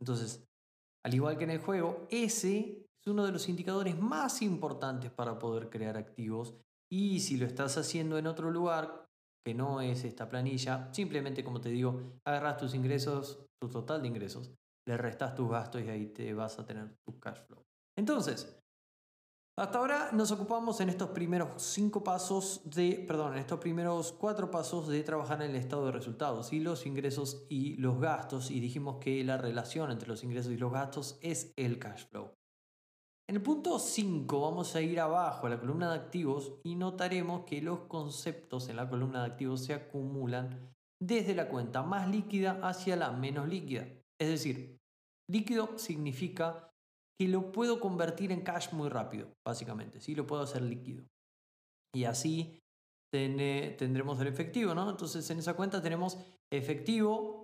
Entonces, 0.00 0.48
al 1.04 1.14
igual 1.14 1.36
que 1.36 1.44
en 1.44 1.50
el 1.50 1.60
juego, 1.60 2.06
ese 2.10 2.86
es 3.00 3.06
uno 3.10 3.24
de 3.24 3.32
los 3.32 3.48
indicadores 3.48 3.98
más 3.98 4.42
importantes 4.42 5.10
para 5.10 5.38
poder 5.38 5.70
crear 5.70 5.96
activos 5.96 6.54
y 6.92 7.20
si 7.20 7.36
lo 7.36 7.46
estás 7.46 7.78
haciendo 7.78 8.18
en 8.18 8.26
otro 8.26 8.50
lugar 8.50 9.06
que 9.44 9.54
no 9.54 9.80
es 9.80 10.04
esta 10.04 10.28
planilla, 10.28 10.92
simplemente 10.92 11.42
como 11.42 11.60
te 11.60 11.70
digo, 11.70 12.20
agarras 12.26 12.58
tus 12.58 12.74
ingresos, 12.74 13.46
tu 13.58 13.70
total 13.70 14.02
de 14.02 14.08
ingresos, 14.08 14.52
le 14.86 14.96
restas 14.96 15.34
tus 15.34 15.50
gastos 15.50 15.82
y 15.82 15.88
ahí 15.88 16.06
te 16.08 16.34
vas 16.34 16.58
a 16.58 16.66
tener 16.66 16.94
tu 17.06 17.18
cash 17.18 17.38
flow. 17.46 17.64
Entonces, 17.96 18.60
hasta 19.58 19.78
ahora 19.78 20.10
nos 20.12 20.30
ocupamos 20.30 20.80
en 20.80 20.88
estos 20.88 21.10
primeros 21.10 21.62
cinco 21.62 22.02
pasos 22.02 22.62
de, 22.64 23.04
perdón, 23.06 23.34
en 23.34 23.40
estos 23.40 23.60
primeros 23.60 24.12
cuatro 24.12 24.50
pasos 24.50 24.88
de 24.88 25.02
trabajar 25.02 25.42
en 25.42 25.50
el 25.50 25.56
estado 25.56 25.86
de 25.86 25.92
resultados 25.92 26.52
y 26.52 26.60
los 26.60 26.86
ingresos 26.86 27.46
y 27.48 27.76
los 27.76 28.00
gastos 28.00 28.50
y 28.50 28.60
dijimos 28.60 28.98
que 29.00 29.22
la 29.24 29.36
relación 29.36 29.90
entre 29.90 30.08
los 30.08 30.24
ingresos 30.24 30.52
y 30.52 30.56
los 30.56 30.72
gastos 30.72 31.18
es 31.20 31.52
el 31.56 31.78
cash 31.78 32.06
flow. 32.08 32.39
En 33.30 33.36
el 33.36 33.42
punto 33.42 33.78
5 33.78 34.40
vamos 34.40 34.74
a 34.74 34.80
ir 34.80 34.98
abajo 34.98 35.46
a 35.46 35.50
la 35.50 35.60
columna 35.60 35.88
de 35.88 36.00
activos 36.00 36.54
y 36.64 36.74
notaremos 36.74 37.44
que 37.44 37.62
los 37.62 37.82
conceptos 37.82 38.68
en 38.68 38.74
la 38.74 38.88
columna 38.88 39.20
de 39.20 39.26
activos 39.30 39.64
se 39.64 39.72
acumulan 39.72 40.74
desde 41.00 41.36
la 41.36 41.48
cuenta 41.48 41.84
más 41.84 42.08
líquida 42.08 42.58
hacia 42.60 42.96
la 42.96 43.12
menos 43.12 43.48
líquida. 43.48 43.86
Es 44.20 44.28
decir, 44.30 44.78
líquido 45.30 45.78
significa 45.78 46.72
que 47.20 47.28
lo 47.28 47.52
puedo 47.52 47.78
convertir 47.78 48.32
en 48.32 48.40
cash 48.40 48.72
muy 48.72 48.88
rápido, 48.88 49.28
básicamente, 49.46 50.00
¿sí? 50.00 50.16
Lo 50.16 50.26
puedo 50.26 50.42
hacer 50.42 50.62
líquido. 50.62 51.04
Y 51.94 52.06
así 52.06 52.58
tendremos 53.12 54.20
el 54.20 54.26
efectivo, 54.26 54.74
¿no? 54.74 54.90
Entonces 54.90 55.30
en 55.30 55.38
esa 55.38 55.54
cuenta 55.54 55.80
tenemos 55.80 56.18
efectivo 56.52 57.39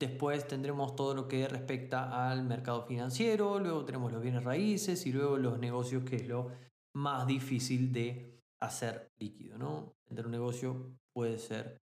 Después 0.00 0.48
tendremos 0.48 0.96
todo 0.96 1.14
lo 1.14 1.28
que 1.28 1.46
respecta 1.46 2.30
al 2.30 2.42
mercado 2.44 2.86
financiero, 2.86 3.58
luego 3.58 3.84
tenemos 3.84 4.10
los 4.10 4.22
bienes 4.22 4.42
raíces 4.42 5.04
y 5.04 5.12
luego 5.12 5.36
los 5.36 5.58
negocios, 5.58 6.04
que 6.04 6.16
es 6.16 6.26
lo 6.26 6.50
más 6.96 7.26
difícil 7.26 7.92
de 7.92 8.40
hacer 8.62 9.10
líquido. 9.20 9.58
¿no? 9.58 9.92
Vender 10.08 10.24
un 10.24 10.32
negocio 10.32 10.96
puede 11.14 11.38
ser 11.38 11.82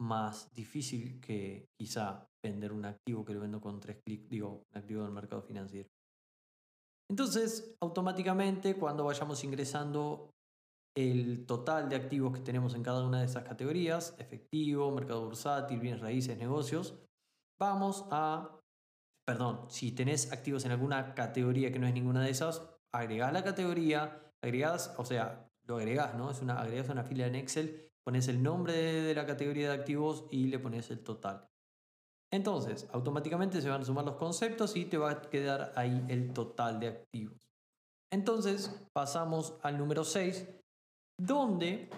más 0.00 0.52
difícil 0.52 1.20
que 1.20 1.68
quizá 1.80 2.26
vender 2.44 2.72
un 2.72 2.84
activo 2.84 3.24
que 3.24 3.34
lo 3.34 3.40
vendo 3.40 3.60
con 3.60 3.78
tres 3.78 3.98
clics, 4.04 4.28
digo, 4.28 4.64
un 4.72 4.78
activo 4.78 5.04
del 5.04 5.12
mercado 5.12 5.42
financiero. 5.42 5.88
Entonces, 7.08 7.76
automáticamente, 7.80 8.74
cuando 8.74 9.04
vayamos 9.04 9.44
ingresando 9.44 10.30
el 10.96 11.46
total 11.46 11.88
de 11.88 11.96
activos 11.96 12.32
que 12.32 12.40
tenemos 12.40 12.74
en 12.74 12.82
cada 12.82 13.06
una 13.06 13.20
de 13.20 13.26
esas 13.26 13.44
categorías, 13.44 14.16
efectivo, 14.18 14.90
mercado 14.90 15.24
bursátil, 15.24 15.78
bienes 15.78 16.00
raíces, 16.00 16.36
negocios, 16.36 16.98
Vamos 17.62 18.04
a, 18.10 18.58
perdón, 19.24 19.70
si 19.70 19.92
tenés 19.92 20.32
activos 20.32 20.64
en 20.64 20.72
alguna 20.72 21.14
categoría 21.14 21.70
que 21.70 21.78
no 21.78 21.86
es 21.86 21.94
ninguna 21.94 22.20
de 22.20 22.30
esas, 22.30 22.60
agregás 22.92 23.32
la 23.32 23.44
categoría, 23.44 24.32
agregás, 24.42 24.92
o 24.98 25.04
sea, 25.04 25.48
lo 25.68 25.76
agregás, 25.76 26.16
¿no? 26.16 26.32
Es 26.32 26.42
una, 26.42 26.60
agregás 26.60 26.88
una 26.88 27.04
fila 27.04 27.28
en 27.28 27.36
Excel, 27.36 27.88
pones 28.04 28.26
el 28.26 28.42
nombre 28.42 28.72
de, 28.72 29.14
la 29.14 29.26
categoría 29.26 29.68
de 29.68 29.74
activos 29.76 30.26
y 30.32 30.48
le 30.48 30.58
pones 30.58 30.90
el 30.90 31.04
total. 31.04 31.48
Entonces, 32.32 32.88
automáticamente 32.90 33.62
se 33.62 33.68
van 33.68 33.82
a 33.82 33.84
sumar 33.84 34.06
los 34.06 34.16
conceptos 34.16 34.74
y 34.74 34.86
te 34.86 34.98
va 34.98 35.12
a 35.12 35.22
quedar 35.22 35.72
ahí 35.76 36.04
el 36.08 36.32
total 36.32 36.80
de 36.80 36.88
activos. 36.88 37.48
Entonces, 38.10 38.88
pasamos 38.92 39.56
al 39.62 39.78
número 39.78 40.02
6, 40.02 40.48
donde 41.16 41.88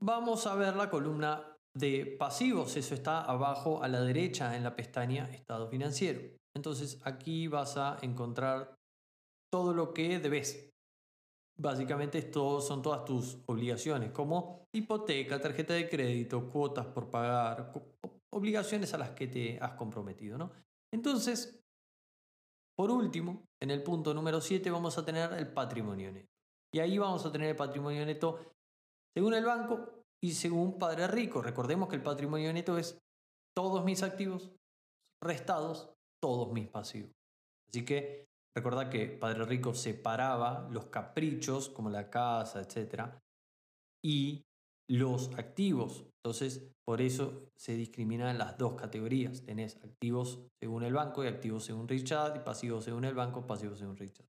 vamos 0.00 0.46
a 0.46 0.54
ver 0.54 0.76
la 0.76 0.88
columna 0.88 1.51
de 1.74 2.16
pasivos, 2.18 2.76
eso 2.76 2.94
está 2.94 3.22
abajo 3.22 3.82
a 3.82 3.88
la 3.88 4.00
derecha 4.02 4.56
en 4.56 4.62
la 4.62 4.76
pestaña 4.76 5.30
Estado 5.30 5.68
financiero. 5.68 6.20
Entonces 6.54 7.00
aquí 7.04 7.48
vas 7.48 7.76
a 7.76 7.98
encontrar 8.02 8.74
todo 9.50 9.72
lo 9.72 9.92
que 9.92 10.18
debes. 10.18 10.70
Básicamente 11.58 12.18
esto 12.18 12.60
son 12.60 12.82
todas 12.82 13.04
tus 13.04 13.38
obligaciones, 13.46 14.10
como 14.10 14.66
hipoteca, 14.74 15.40
tarjeta 15.40 15.74
de 15.74 15.88
crédito, 15.88 16.48
cuotas 16.48 16.86
por 16.86 17.10
pagar, 17.10 17.72
obligaciones 18.32 18.92
a 18.94 18.98
las 18.98 19.10
que 19.10 19.28
te 19.28 19.58
has 19.60 19.72
comprometido. 19.72 20.38
¿no? 20.38 20.50
Entonces, 20.92 21.62
por 22.76 22.90
último, 22.90 23.44
en 23.62 23.70
el 23.70 23.82
punto 23.82 24.14
número 24.14 24.40
7 24.40 24.70
vamos 24.70 24.96
a 24.98 25.04
tener 25.04 25.32
el 25.34 25.52
patrimonio 25.52 26.10
neto. 26.10 26.28
Y 26.74 26.80
ahí 26.80 26.96
vamos 26.96 27.24
a 27.26 27.32
tener 27.32 27.50
el 27.50 27.56
patrimonio 27.56 28.04
neto 28.04 28.54
según 29.14 29.34
el 29.34 29.44
banco 29.44 30.01
y 30.22 30.32
según 30.32 30.78
Padre 30.78 31.08
Rico. 31.08 31.42
Recordemos 31.42 31.88
que 31.88 31.96
el 31.96 32.02
patrimonio 32.02 32.52
neto 32.52 32.78
es 32.78 32.98
todos 33.54 33.84
mis 33.84 34.02
activos 34.02 34.52
restados 35.22 35.94
todos 36.22 36.52
mis 36.52 36.68
pasivos. 36.68 37.10
Así 37.68 37.84
que 37.84 38.28
recuerda 38.56 38.88
que 38.88 39.08
Padre 39.08 39.44
Rico 39.44 39.74
separaba 39.74 40.68
los 40.70 40.86
caprichos 40.86 41.68
como 41.68 41.90
la 41.90 42.10
casa, 42.10 42.60
etc. 42.60 43.10
y 44.04 44.44
los 44.88 45.32
activos. 45.36 46.06
Entonces, 46.22 46.70
por 46.86 47.00
eso 47.00 47.48
se 47.56 47.74
discriminan 47.74 48.38
las 48.38 48.56
dos 48.56 48.74
categorías. 48.74 49.44
Tenés 49.44 49.76
activos 49.82 50.46
según 50.60 50.84
el 50.84 50.92
banco 50.92 51.24
y 51.24 51.28
activos 51.28 51.64
según 51.64 51.88
Richard 51.88 52.36
y 52.36 52.40
pasivos 52.40 52.84
según 52.84 53.04
el 53.04 53.14
banco, 53.14 53.46
pasivos 53.46 53.78
según 53.78 53.96
Richard. 53.96 54.26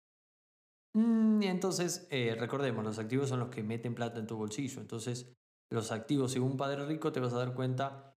Mm, 0.96 1.42
y 1.44 1.48
entonces, 1.48 2.08
eh, 2.10 2.36
recordemos, 2.40 2.84
los 2.84 3.00
activos 3.00 3.30
son 3.30 3.40
los 3.40 3.50
que 3.50 3.64
meten 3.64 3.94
plata 3.94 4.20
en 4.20 4.28
tu 4.28 4.38
bolsillo. 4.38 4.80
Entonces, 4.82 5.36
los 5.70 5.92
activos 5.92 6.32
según 6.32 6.58
Padre 6.58 6.86
Rico, 6.86 7.12
te 7.12 7.20
vas 7.20 7.34
a 7.34 7.38
dar 7.38 7.54
cuenta, 7.54 8.16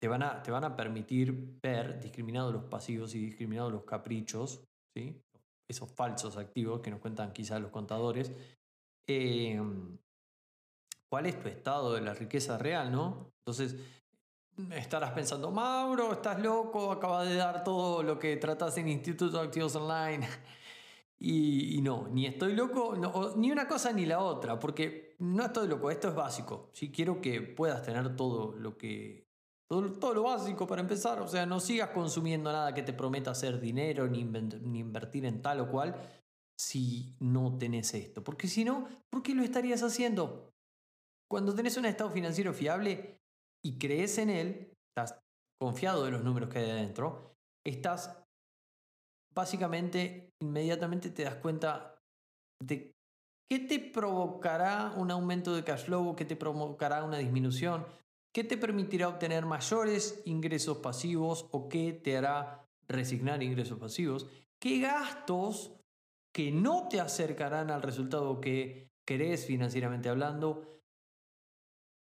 te 0.00 0.08
van 0.08 0.22
a, 0.22 0.42
te 0.42 0.50
van 0.50 0.64
a 0.64 0.76
permitir 0.76 1.58
ver 1.62 2.00
discriminados 2.00 2.52
los 2.52 2.64
pasivos 2.64 3.14
y 3.14 3.18
discriminados 3.18 3.72
los 3.72 3.84
caprichos, 3.84 4.64
¿sí? 4.94 5.22
esos 5.68 5.90
falsos 5.92 6.36
activos 6.36 6.80
que 6.80 6.90
nos 6.90 7.00
cuentan 7.00 7.32
quizás 7.32 7.60
los 7.60 7.70
contadores. 7.70 8.32
Em, 9.06 9.98
¿Cuál 11.08 11.26
es 11.26 11.40
tu 11.40 11.48
estado 11.48 11.94
de 11.94 12.00
la 12.00 12.14
riqueza 12.14 12.58
real? 12.58 12.90
¿no? 12.90 13.32
Entonces, 13.38 13.76
estarás 14.72 15.12
pensando, 15.12 15.50
Mauro, 15.50 16.12
estás 16.12 16.40
loco, 16.40 16.90
acaba 16.90 17.24
de 17.24 17.36
dar 17.36 17.62
todo 17.62 18.02
lo 18.02 18.18
que 18.18 18.36
tratas 18.36 18.76
en 18.78 18.88
Instituto 18.88 19.38
de 19.38 19.44
Activos 19.44 19.74
Online. 19.76 20.26
Y, 21.18 21.80
no, 21.80 22.08
ni 22.08 22.26
estoy 22.26 22.54
loco, 22.54 22.94
ni 23.36 23.50
una 23.50 23.66
cosa 23.66 23.90
ni 23.90 24.04
la 24.04 24.20
otra, 24.20 24.60
porque 24.60 25.05
no 25.18 25.44
estoy 25.44 25.68
loco, 25.68 25.90
esto 25.90 26.08
es 26.08 26.14
básico. 26.14 26.70
Si 26.72 26.90
quiero 26.90 27.20
que 27.20 27.42
puedas 27.42 27.82
tener 27.82 28.16
todo 28.16 28.52
lo 28.52 28.76
que. 28.76 29.26
Todo, 29.68 29.92
todo, 29.94 30.14
lo 30.14 30.22
básico 30.22 30.66
para 30.66 30.80
empezar, 30.80 31.20
o 31.20 31.26
sea, 31.26 31.44
no 31.44 31.58
sigas 31.58 31.90
consumiendo 31.90 32.52
nada 32.52 32.72
que 32.72 32.84
te 32.84 32.92
prometa 32.92 33.32
hacer 33.32 33.58
dinero 33.58 34.06
ni, 34.06 34.22
ni 34.22 34.78
invertir 34.78 35.24
en 35.26 35.42
tal 35.42 35.58
o 35.58 35.68
cual 35.68 35.96
si 36.56 37.16
no 37.18 37.58
tenés 37.58 37.92
esto. 37.94 38.22
Porque 38.22 38.46
si 38.46 38.64
no, 38.64 38.88
¿por 39.10 39.22
qué 39.22 39.34
lo 39.34 39.42
estarías 39.42 39.82
haciendo? 39.82 40.52
Cuando 41.28 41.52
tenés 41.52 41.76
un 41.76 41.86
estado 41.86 42.10
financiero 42.10 42.54
fiable 42.54 43.18
y 43.64 43.76
crees 43.78 44.18
en 44.18 44.30
él, 44.30 44.72
estás 44.88 45.18
confiado 45.60 46.04
de 46.04 46.12
los 46.12 46.22
números 46.22 46.48
que 46.48 46.60
hay 46.60 46.70
adentro, 46.70 47.34
estás 47.66 48.22
básicamente 49.34 50.30
inmediatamente 50.40 51.10
te 51.10 51.24
das 51.24 51.36
cuenta 51.36 52.00
de 52.62 52.95
qué 53.48 53.58
te 53.58 53.78
provocará 53.78 54.92
un 54.96 55.10
aumento 55.10 55.54
de 55.54 55.64
cash 55.64 55.84
flow, 55.84 56.16
qué 56.16 56.24
te 56.24 56.36
provocará 56.36 57.04
una 57.04 57.18
disminución, 57.18 57.86
qué 58.32 58.44
te 58.44 58.56
permitirá 58.56 59.08
obtener 59.08 59.46
mayores 59.46 60.22
ingresos 60.24 60.78
pasivos 60.78 61.46
o 61.52 61.68
qué 61.68 61.92
te 61.92 62.16
hará 62.16 62.66
resignar 62.88 63.42
ingresos 63.42 63.78
pasivos, 63.78 64.26
qué 64.60 64.80
gastos 64.80 65.72
que 66.32 66.52
no 66.52 66.88
te 66.88 67.00
acercarán 67.00 67.70
al 67.70 67.82
resultado 67.82 68.40
que 68.40 68.90
querés 69.06 69.46
financieramente 69.46 70.08
hablando, 70.08 70.82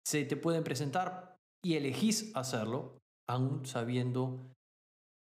se 0.05 0.25
te 0.25 0.35
pueden 0.35 0.63
presentar 0.63 1.37
y 1.63 1.75
elegís 1.75 2.35
hacerlo, 2.35 2.99
aún 3.27 3.65
sabiendo 3.65 4.39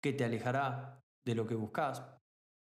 que 0.01 0.13
te 0.13 0.25
alejará 0.25 1.01
de 1.25 1.35
lo 1.35 1.45
que 1.45 1.55
buscas. 1.55 2.16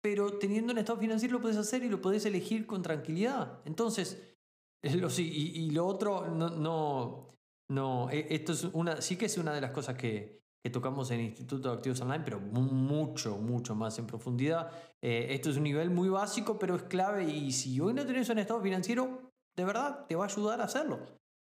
Pero 0.02 0.38
teniendo 0.38 0.72
un 0.72 0.80
estado 0.80 1.00
financiero 1.00 1.34
lo 1.34 1.42
puedes 1.42 1.58
hacer 1.58 1.84
y 1.84 1.90
lo 1.90 2.02
puedes 2.02 2.26
elegir 2.26 2.66
con 2.66 2.82
tranquilidad. 2.82 3.62
Entonces, 3.66 4.38
lo, 4.84 5.10
y, 5.18 5.22
y 5.22 5.72
lo 5.72 5.86
otro, 5.86 6.28
no, 6.28 6.50
no, 6.50 7.36
no, 7.70 8.10
e, 8.10 8.28
esto 8.30 8.54
es 8.54 8.64
una, 8.64 9.02
sí 9.02 9.18
que 9.18 9.26
es 9.26 9.38
una 9.38 9.54
de 9.54 9.62
las 9.62 9.72
cosas 9.72 9.96
que, 9.98 10.40
que 10.64 10.70
tocamos 10.70 11.10
en 11.12 11.22
el 11.22 11.26
Instituto 11.28 11.70
de 11.70 11.76
Activos 11.76 12.02
Online, 12.02 12.24
pero 12.24 12.40
mucho, 12.40 13.38
mucho 13.38 13.76
más 13.76 13.98
en 14.00 14.08
profundidad. 14.08 14.72
Eh, 15.02 15.28
esto 15.32 15.50
es 15.50 15.58
un 15.58 15.64
nivel 15.64 15.90
muy 15.90 16.10
básico, 16.10 16.60
pero 16.60 16.76
es 16.76 16.84
clave 16.84 17.24
y 17.24 17.52
si 17.52 17.80
hoy 17.80 17.94
no 17.94 18.06
tenés 18.06 18.30
un 18.30 18.40
estado 18.40 18.62
financiero, 18.62 19.32
de 19.56 19.66
verdad 19.66 20.06
te 20.08 20.16
va 20.16 20.26
a 20.26 20.28
ayudar 20.28 20.60
a 20.62 20.66
hacerlo. 20.66 21.00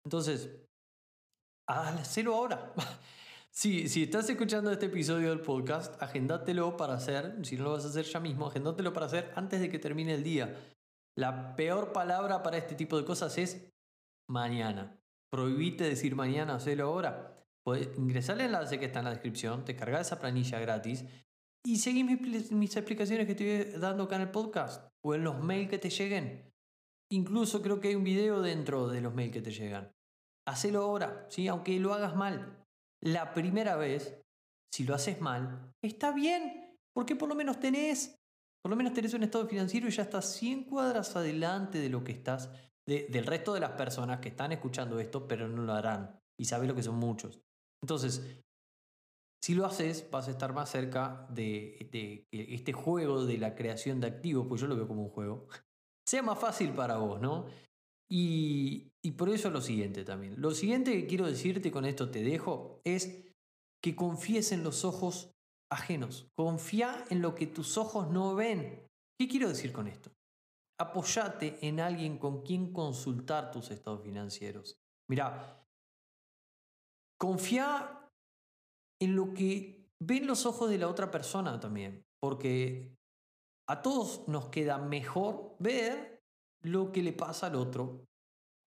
Entonces, 0.06 0.50
hazlo 1.68 2.36
ahora. 2.36 2.74
si, 3.56 4.02
estás 4.02 4.28
escuchando 4.30 4.72
este 4.72 4.88
episodio 4.88 5.30
del 5.30 5.42
podcast, 5.42 6.02
agéndatelo 6.02 6.76
para 6.76 6.96
hacer, 6.96 7.38
si 7.44 7.56
no 7.56 7.66
lo 7.66 7.72
vas 7.74 7.86
a 7.86 7.90
hacer 7.90 8.04
ya 8.06 8.20
mismo, 8.20 8.48
agéndatelo 8.48 8.94
para 8.94 9.06
hacer 9.06 9.32
antes 9.36 9.62
de 9.62 9.70
que 9.70 9.78
termine 9.78 10.16
el 10.16 10.24
día. 10.24 10.60
La 11.16 11.56
peor 11.56 11.94
palabra 11.94 12.42
para 12.42 12.58
este 12.58 12.74
tipo 12.74 12.98
de 12.98 13.06
cosas 13.06 13.38
es 13.38 13.72
mañana. 14.28 15.00
Prohibite 15.32 15.84
decir 15.84 16.16
mañana, 16.16 16.56
hazlo 16.56 16.84
ahora. 16.84 17.46
Puedes 17.64 17.96
ingresar 17.96 18.40
al 18.40 18.48
enlace 18.48 18.80
que 18.80 18.86
está 18.86 19.00
en 19.00 19.06
la 19.06 19.12
descripción, 19.12 19.64
te 19.64 19.76
cargas 19.76 20.08
esa 20.08 20.20
planilla 20.20 20.60
gratis 20.60 21.06
y 21.64 21.78
seguir 21.78 22.06
mis, 22.06 22.76
explicaciones 22.76 23.28
que 23.28 23.34
estoy 23.34 23.80
dando 23.80 24.06
acá 24.06 24.16
en 24.16 24.24
el 24.24 24.32
podcast 24.32 24.92
o 25.06 25.14
en 25.14 25.24
los 25.24 25.42
mails 25.42 25.70
que 25.70 25.78
te 25.78 25.92
lleguen. 25.92 26.52
Incluso 27.12 27.62
creo 27.62 27.80
que 27.80 27.90
hay 27.90 27.96
un 27.96 28.04
video 28.04 28.42
dentro 28.42 28.88
de 28.88 29.00
los 29.00 29.14
mails 29.14 29.32
que 29.32 29.42
te 29.44 29.52
llegan. 29.52 29.94
Hacelo 30.48 30.82
ahora, 30.82 31.28
¿sí? 31.30 31.48
aunque 31.48 31.80
lo 31.80 31.94
hagas 31.94 32.16
mal. 32.16 32.63
La 33.04 33.34
primera 33.34 33.76
vez, 33.76 34.18
si 34.74 34.86
lo 34.86 34.96
haces 34.96 35.20
mal, 35.20 35.74
está 35.84 36.12
bien, 36.12 36.78
porque 36.96 37.16
por 37.16 37.28
lo 37.28 37.36
menos 37.36 37.60
tenés, 37.60 38.16
por 38.64 38.70
lo 38.70 38.78
menos 38.78 38.94
tenés 38.94 39.14
un 39.14 39.24
estado 39.24 39.46
financiero 39.48 39.88
y 39.88 39.92
ya 39.92 40.04
estás 40.04 40.34
100 40.34 40.64
cuadras 40.64 41.16
adelante 41.16 41.80
de 41.80 41.90
lo 41.90 42.04
que 42.04 42.14
estás, 42.14 42.50
del 42.88 43.26
resto 43.26 43.54
de 43.54 43.60
las 43.60 43.72
personas 43.72 44.20
que 44.20 44.30
están 44.30 44.52
escuchando 44.54 45.00
esto, 45.00 45.28
pero 45.28 45.48
no 45.48 45.64
lo 45.64 45.74
harán. 45.74 46.18
Y 46.40 46.46
sabes 46.46 46.68
lo 46.68 46.76
que 46.76 46.84
son 46.84 46.96
muchos. 46.96 47.42
Entonces, 47.82 48.42
si 49.44 49.54
lo 49.54 49.66
haces, 49.66 50.10
vas 50.10 50.30
a 50.30 50.32
estar 50.32 50.54
más 50.54 50.70
cerca 50.70 51.28
de, 51.30 51.90
que 51.92 52.26
este 52.32 52.72
juego 52.72 53.26
de 53.26 53.38
la 53.38 53.56
creación 53.56 54.00
de 54.00 54.08
activos, 54.08 54.48
pues 54.48 54.62
yo 54.62 54.68
lo 54.68 54.78
veo 54.78 54.88
como 54.88 55.04
un 55.04 55.10
juego, 55.10 55.48
sea 56.08 56.22
más 56.22 56.40
fácil 56.40 56.72
para 56.72 56.96
vos, 56.96 57.20
¿no? 57.20 57.48
Y, 58.16 58.92
por 59.18 59.30
eso 59.30 59.50
lo 59.50 59.60
siguiente 59.60 60.06
también. 60.06 60.40
Lo 60.40 60.52
siguiente 60.52 60.92
que 60.92 61.08
quiero 61.08 61.26
decirte 61.26 61.72
con 61.72 61.84
esto 61.84 62.12
te 62.12 62.22
dejo 62.22 62.80
es 62.84 63.26
que 63.82 63.96
confíes 63.96 64.52
en 64.52 64.64
los 64.64 64.86
ojos 64.86 65.32
ajenos. 65.72 66.30
Confía 66.36 67.04
en 67.10 67.24
lo 67.24 67.34
que 67.34 67.48
tus 67.48 67.76
ojos 67.76 68.12
no 68.12 68.36
ven. 68.36 68.88
¿Qué 69.20 69.28
quiero 69.28 69.50
decir 69.50 69.74
con 69.74 69.88
esto? 69.88 70.12
Apoyate 70.80 71.58
en 71.68 71.80
alguien 71.80 72.20
con 72.20 72.44
quien 72.44 72.72
consultar 72.72 73.50
tus 73.50 73.72
estados 73.72 74.04
financieros. 74.04 74.78
Mira, 75.10 75.66
confía 77.20 78.12
en 79.02 79.16
lo 79.16 79.34
que 79.34 79.90
ven 80.00 80.28
los 80.28 80.46
ojos 80.46 80.70
de 80.70 80.78
la 80.78 80.88
otra 80.88 81.10
persona 81.10 81.60
también, 81.60 82.06
porque 82.22 82.96
a 83.68 83.82
todos 83.82 84.28
nos 84.28 84.50
queda 84.50 84.78
mejor 84.78 85.56
ver 85.58 86.13
lo 86.64 86.92
que 86.92 87.04
le 87.04 87.14
pasa 87.14 87.48
al 87.48 87.56
otro 87.56 88.06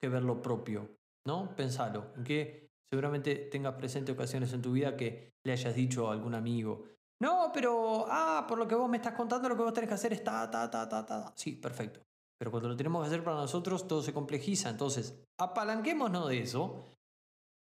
que 0.00 0.08
ver 0.08 0.22
lo 0.22 0.42
propio, 0.42 0.96
¿no? 1.26 1.54
Pensalo, 1.56 2.12
en 2.16 2.24
que 2.24 2.68
seguramente 2.90 3.34
tengas 3.34 3.74
presente 3.74 4.12
ocasiones 4.12 4.52
en 4.52 4.62
tu 4.62 4.72
vida 4.72 4.96
que 4.96 5.32
le 5.44 5.52
hayas 5.52 5.74
dicho 5.74 6.08
a 6.08 6.12
algún 6.12 6.34
amigo, 6.34 6.84
no, 7.20 7.50
pero, 7.52 8.04
ah, 8.08 8.44
por 8.46 8.58
lo 8.58 8.68
que 8.68 8.74
vos 8.74 8.88
me 8.88 8.98
estás 8.98 9.14
contando, 9.14 9.48
lo 9.48 9.56
que 9.56 9.62
vos 9.62 9.72
tenés 9.72 9.88
que 9.88 9.94
hacer 9.94 10.12
es 10.12 10.22
ta, 10.22 10.50
ta, 10.50 10.70
ta, 10.70 10.88
ta, 10.88 11.06
ta. 11.06 11.32
Sí, 11.34 11.56
perfecto. 11.56 12.00
Pero 12.38 12.50
cuando 12.50 12.68
lo 12.68 12.76
tenemos 12.76 13.02
que 13.02 13.08
hacer 13.08 13.24
para 13.24 13.36
nosotros, 13.36 13.88
todo 13.88 14.02
se 14.02 14.12
complejiza. 14.12 14.68
Entonces, 14.68 15.18
apalanquémonos 15.40 16.28
de 16.28 16.40
eso 16.40 16.84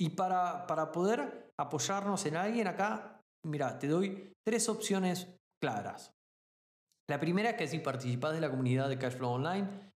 y 0.01 0.11
para, 0.11 0.67
para 0.67 0.91
poder 0.91 1.53
apoyarnos 1.59 2.27
en 2.27 2.37
alguien 2.37 2.67
acá, 2.67 3.23
mira, 3.45 3.79
te 3.79 3.87
doy 3.87 4.33
tres 4.45 4.69
opciones 4.69 5.29
claras. 5.63 6.13
La 7.09 7.21
primera 7.21 7.51
es 7.51 7.57
que 7.57 7.69
si 7.69 7.79
participás 7.79 8.35
de 8.35 8.41
la 8.41 8.51
comunidad 8.51 8.89
de 8.89 8.99
Cashflow 8.99 9.31
Online 9.31 9.93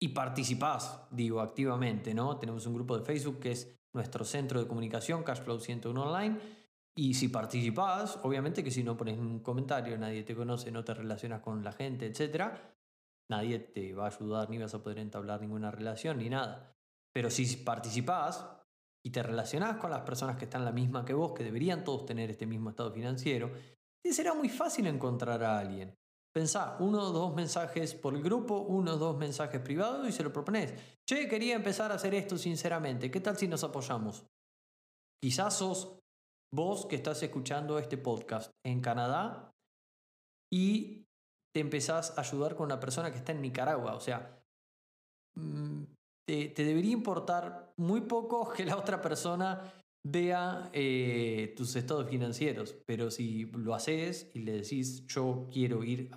y 0.00 0.08
participás, 0.08 1.06
digo, 1.10 1.40
activamente, 1.40 2.14
¿no? 2.14 2.38
Tenemos 2.38 2.66
un 2.66 2.74
grupo 2.74 2.96
de 2.98 3.04
Facebook 3.04 3.40
que 3.40 3.52
es 3.52 3.76
nuestro 3.92 4.24
centro 4.24 4.60
de 4.60 4.68
comunicación, 4.68 5.24
Cashflow 5.24 5.58
101 5.58 6.02
Online. 6.02 6.38
Y 6.94 7.14
si 7.14 7.28
participás, 7.28 8.18
obviamente 8.22 8.62
que 8.62 8.70
si 8.70 8.82
no 8.82 8.96
pones 8.96 9.18
un 9.18 9.40
comentario, 9.40 9.96
nadie 9.98 10.22
te 10.22 10.34
conoce, 10.34 10.70
no 10.70 10.84
te 10.84 10.94
relacionas 10.94 11.40
con 11.40 11.62
la 11.62 11.72
gente, 11.72 12.06
etc., 12.06 12.52
nadie 13.30 13.58
te 13.58 13.92
va 13.94 14.04
a 14.04 14.08
ayudar, 14.08 14.50
ni 14.50 14.58
vas 14.58 14.74
a 14.74 14.82
poder 14.82 14.98
entablar 14.98 15.40
ninguna 15.40 15.70
relación, 15.70 16.18
ni 16.18 16.28
nada. 16.28 16.76
Pero 17.12 17.30
si 17.30 17.56
participás, 17.58 18.44
y 19.04 19.10
te 19.10 19.22
relacionás 19.22 19.76
con 19.76 19.90
las 19.90 20.02
personas 20.02 20.36
que 20.36 20.44
están 20.44 20.64
la 20.64 20.72
misma 20.72 21.04
que 21.04 21.14
vos, 21.14 21.32
que 21.32 21.44
deberían 21.44 21.84
todos 21.84 22.04
tener 22.04 22.30
este 22.30 22.46
mismo 22.46 22.70
estado 22.70 22.92
financiero, 22.92 23.50
te 24.02 24.12
será 24.12 24.34
muy 24.34 24.48
fácil 24.48 24.86
encontrar 24.86 25.42
a 25.42 25.58
alguien. 25.58 25.96
Pensá, 26.34 26.76
uno 26.80 27.02
o 27.02 27.12
dos 27.12 27.34
mensajes 27.34 27.94
por 27.94 28.14
el 28.14 28.22
grupo, 28.22 28.60
uno 28.60 28.94
o 28.94 28.96
dos 28.96 29.16
mensajes 29.16 29.60
privados 29.60 30.06
y 30.08 30.12
se 30.12 30.22
lo 30.22 30.32
propones. 30.32 30.74
Che, 31.08 31.26
quería 31.26 31.56
empezar 31.56 31.90
a 31.90 31.94
hacer 31.96 32.14
esto 32.14 32.36
sinceramente, 32.36 33.10
¿qué 33.10 33.20
tal 33.20 33.36
si 33.36 33.48
nos 33.48 33.64
apoyamos? 33.64 34.24
Quizás 35.22 35.56
sos 35.56 35.98
vos 36.54 36.86
que 36.86 36.96
estás 36.96 37.22
escuchando 37.22 37.78
este 37.78 37.98
podcast 37.98 38.52
en 38.64 38.80
Canadá 38.80 39.50
y 40.52 41.06
te 41.54 41.60
empezás 41.60 42.16
a 42.16 42.20
ayudar 42.20 42.54
con 42.54 42.66
una 42.66 42.80
persona 42.80 43.10
que 43.10 43.18
está 43.18 43.32
en 43.32 43.42
Nicaragua. 43.42 43.94
O 43.94 44.00
sea, 44.00 44.40
mm, 45.36 45.82
te, 46.26 46.52
debería 46.54 46.92
importar 46.92 47.72
muy 47.76 48.02
poco 48.02 48.48
que 48.56 48.64
la 48.64 48.76
otra 48.76 49.00
persona 49.00 49.60
vea 50.10 50.70
eh, 50.72 51.54
tus 51.56 51.76
estados 51.76 52.08
financieros, 52.08 52.76
pero 52.86 53.10
si 53.10 53.44
lo 53.46 53.74
haces 53.74 54.30
y 54.34 54.40
le 54.40 54.52
decís 54.52 55.06
yo 55.06 55.48
quiero 55.52 55.84
ir 55.84 56.10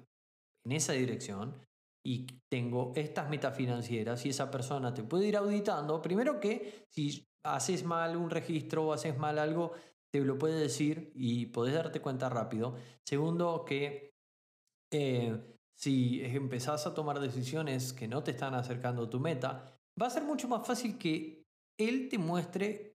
en 0.66 0.72
esa 0.72 0.94
dirección 0.94 1.56
y 2.04 2.26
tengo 2.50 2.94
estas 2.96 3.30
metas 3.30 3.56
financieras 3.56 4.26
y 4.26 4.30
esa 4.30 4.50
persona 4.50 4.94
te 4.94 5.04
puede 5.04 5.28
ir 5.28 5.38
auditando, 5.38 6.02
primero 6.02 6.40
que 6.40 6.86
si 6.90 7.26
haces 7.44 7.84
mal 7.84 8.16
un 8.16 8.30
registro 8.30 8.88
o 8.88 8.94
haces 8.94 9.18
mal 9.18 9.40
algo, 9.40 9.74
te 10.12 10.20
lo 10.22 10.38
puede 10.38 10.60
decir 10.60 11.12
y 11.16 11.48
podés 11.48 11.76
darte 11.76 12.02
cuenta 12.02 12.30
rápido. 12.30 12.76
Segundo, 13.06 13.64
que 13.66 14.14
eh, 14.92 15.38
si 15.76 16.22
empezás 16.24 16.86
a 16.86 16.94
tomar 16.94 17.20
decisiones 17.20 17.94
que 17.94 18.08
no 18.08 18.24
te 18.24 18.32
están 18.32 18.54
acercando 18.54 19.04
a 19.04 19.10
tu 19.10 19.20
meta, 19.20 19.80
va 20.00 20.08
a 20.08 20.12
ser 20.12 20.24
mucho 20.24 20.48
más 20.48 20.66
fácil 20.66 20.98
que 20.98 21.46
él 21.80 22.10
te 22.10 22.18
muestre 22.18 22.91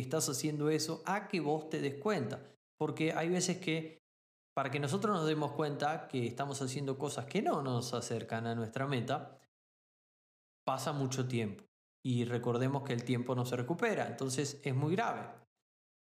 estás 0.00 0.28
haciendo 0.28 0.70
eso 0.70 1.02
a 1.06 1.28
que 1.28 1.40
vos 1.40 1.68
te 1.68 1.80
des 1.80 1.94
cuenta. 1.94 2.42
Porque 2.78 3.12
hay 3.12 3.28
veces 3.28 3.58
que 3.58 3.98
para 4.54 4.70
que 4.70 4.80
nosotros 4.80 5.14
nos 5.14 5.26
demos 5.26 5.52
cuenta 5.52 6.08
que 6.08 6.26
estamos 6.26 6.60
haciendo 6.62 6.98
cosas 6.98 7.26
que 7.26 7.42
no 7.42 7.62
nos 7.62 7.94
acercan 7.94 8.46
a 8.46 8.56
nuestra 8.56 8.88
meta, 8.88 9.38
pasa 10.64 10.92
mucho 10.92 11.28
tiempo. 11.28 11.64
Y 12.04 12.24
recordemos 12.24 12.82
que 12.82 12.92
el 12.92 13.04
tiempo 13.04 13.34
no 13.34 13.44
se 13.44 13.56
recupera, 13.56 14.08
entonces 14.08 14.60
es 14.64 14.74
muy 14.74 14.96
grave. 14.96 15.28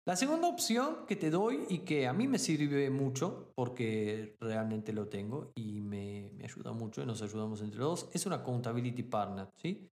La 0.07 0.15
segunda 0.15 0.47
opción 0.47 1.05
que 1.07 1.15
te 1.15 1.29
doy 1.29 1.65
y 1.69 1.79
que 1.79 2.07
a 2.07 2.13
mí 2.13 2.27
me 2.27 2.39
sirve 2.39 2.89
mucho, 2.89 3.51
porque 3.53 4.35
realmente 4.39 4.93
lo 4.93 5.07
tengo 5.07 5.51
y 5.55 5.81
me, 5.81 6.31
me 6.33 6.45
ayuda 6.45 6.71
mucho 6.71 7.03
y 7.03 7.05
nos 7.05 7.21
ayudamos 7.21 7.61
entre 7.61 7.79
los 7.79 8.01
dos, 8.01 8.09
es 8.13 8.25
una 8.25 8.37
accountability 8.37 9.03
partner. 9.03 9.49
¿sí? 9.57 9.87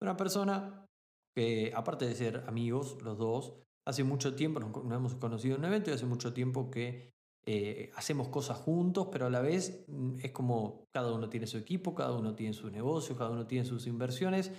Una 0.00 0.16
persona 0.16 0.86
que, 1.34 1.72
aparte 1.74 2.06
de 2.06 2.14
ser 2.14 2.44
amigos, 2.46 2.98
los 3.02 3.18
dos, 3.18 3.54
hace 3.86 4.04
mucho 4.04 4.34
tiempo 4.34 4.60
nos, 4.60 4.70
hemos 4.92 5.14
conocido 5.14 5.54
en 5.54 5.60
un 5.60 5.66
evento 5.66 5.90
y 5.90 5.94
hace 5.94 6.06
mucho 6.06 6.32
tiempo 6.32 6.70
que 6.70 7.12
eh, 7.46 7.90
hacemos 7.96 8.28
cosas 8.28 8.58
juntos, 8.58 9.08
pero 9.10 9.26
a 9.26 9.30
la 9.30 9.40
vez 9.40 9.84
mm, 9.88 10.18
es 10.22 10.32
como 10.32 10.86
cada 10.92 11.12
uno 11.12 11.28
tiene 11.28 11.46
su 11.46 11.58
equipo, 11.58 11.94
cada 11.94 12.12
uno 12.12 12.34
tiene 12.34 12.52
su 12.52 12.70
negocio, 12.70 13.16
cada 13.16 13.30
uno 13.30 13.46
tiene 13.46 13.64
sus 13.64 13.86
inversiones. 13.86 14.52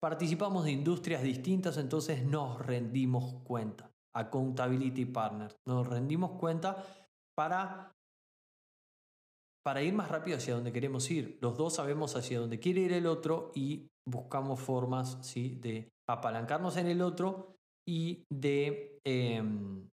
Participamos 0.00 0.64
de 0.64 0.72
industrias 0.72 1.22
distintas, 1.22 1.76
entonces 1.76 2.24
nos 2.24 2.58
rendimos 2.64 3.42
cuenta. 3.44 3.92
Accountability 4.14 5.06
Partner. 5.06 5.54
Nos 5.66 5.86
rendimos 5.86 6.32
cuenta 6.32 6.84
para 7.34 7.92
para 9.62 9.82
ir 9.82 9.94
más 9.94 10.08
rápido 10.08 10.36
hacia 10.36 10.54
donde 10.54 10.72
queremos 10.72 11.10
ir. 11.10 11.38
Los 11.40 11.56
dos 11.56 11.74
sabemos 11.74 12.16
hacia 12.16 12.40
dónde 12.40 12.58
quiere 12.58 12.80
ir 12.80 12.92
el 12.92 13.06
otro 13.06 13.52
y 13.54 13.90
buscamos 14.04 14.60
formas 14.60 15.18
¿sí? 15.22 15.56
de 15.60 15.92
apalancarnos 16.08 16.76
en 16.76 16.86
el 16.88 17.02
otro 17.02 17.56
y 17.88 18.24
de, 18.30 18.98
em, 19.04 19.88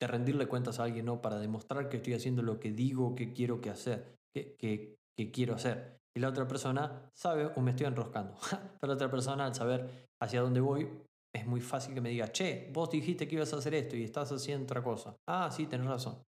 de 0.00 0.06
rendirle 0.06 0.46
cuentas 0.46 0.78
a 0.78 0.84
alguien 0.84 1.06
¿no? 1.06 1.20
para 1.20 1.38
demostrar 1.38 1.88
que 1.88 1.98
estoy 1.98 2.14
haciendo 2.14 2.42
lo 2.42 2.60
que 2.60 2.72
digo 2.72 3.14
que 3.14 3.32
quiero 3.32 3.60
que 3.60 3.70
hacer, 3.70 4.16
que, 4.34 4.96
que 5.16 5.30
quiero 5.30 5.54
hacer. 5.54 5.98
Y 6.14 6.20
la 6.20 6.28
otra 6.28 6.46
persona 6.46 7.10
sabe 7.14 7.46
o 7.56 7.60
me 7.60 7.70
estoy 7.70 7.86
enroscando. 7.86 8.36
Pero 8.80 8.92
la 8.92 8.94
otra 8.94 9.10
persona 9.10 9.46
al 9.46 9.54
saber 9.54 10.08
hacia 10.22 10.42
dónde 10.42 10.60
voy, 10.60 10.88
es 11.34 11.46
muy 11.46 11.60
fácil 11.60 11.94
que 11.94 12.00
me 12.00 12.10
diga, 12.10 12.30
che, 12.30 12.70
vos 12.72 12.90
dijiste 12.90 13.26
que 13.26 13.36
ibas 13.36 13.52
a 13.54 13.56
hacer 13.56 13.74
esto 13.74 13.96
y 13.96 14.04
estás 14.04 14.30
haciendo 14.30 14.64
otra 14.64 14.82
cosa. 14.82 15.16
Ah, 15.28 15.50
sí, 15.50 15.66
tenés 15.66 15.86
razón. 15.86 16.22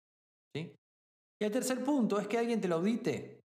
¿Sí? 0.55 0.73
Y 1.41 1.45
el 1.45 1.51
tercer 1.51 1.83
punto 1.83 2.19
es 2.19 2.27
que 2.27 2.37
alguien 2.37 2.61
te 2.61 2.69
lo 2.69 2.75
audite. 2.75 3.42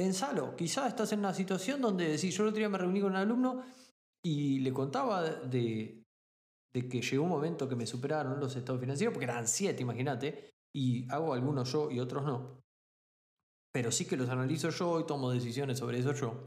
Pensalo, 0.00 0.56
quizás 0.56 0.88
estás 0.88 1.12
en 1.12 1.18
una 1.18 1.34
situación 1.34 1.82
donde 1.82 2.08
decís, 2.08 2.34
yo 2.34 2.44
el 2.44 2.48
otro 2.48 2.58
día 2.60 2.70
me 2.70 2.78
reuní 2.78 3.02
con 3.02 3.10
un 3.10 3.16
alumno 3.18 3.62
y 4.24 4.60
le 4.60 4.72
contaba 4.72 5.22
de, 5.22 6.02
de 6.72 6.88
que 6.88 7.02
llegó 7.02 7.24
un 7.24 7.28
momento 7.28 7.68
que 7.68 7.76
me 7.76 7.86
superaron 7.86 8.40
los 8.40 8.56
estados 8.56 8.80
financieros, 8.80 9.12
porque 9.12 9.26
eran 9.26 9.46
siete, 9.46 9.82
imagínate, 9.82 10.54
y 10.74 11.06
hago 11.12 11.34
algunos 11.34 11.70
yo 11.70 11.90
y 11.90 12.00
otros 12.00 12.24
no. 12.24 12.62
Pero 13.74 13.92
sí 13.92 14.06
que 14.06 14.16
los 14.16 14.30
analizo 14.30 14.70
yo 14.70 15.00
y 15.00 15.06
tomo 15.06 15.30
decisiones 15.32 15.78
sobre 15.78 15.98
eso 15.98 16.14
yo. 16.14 16.44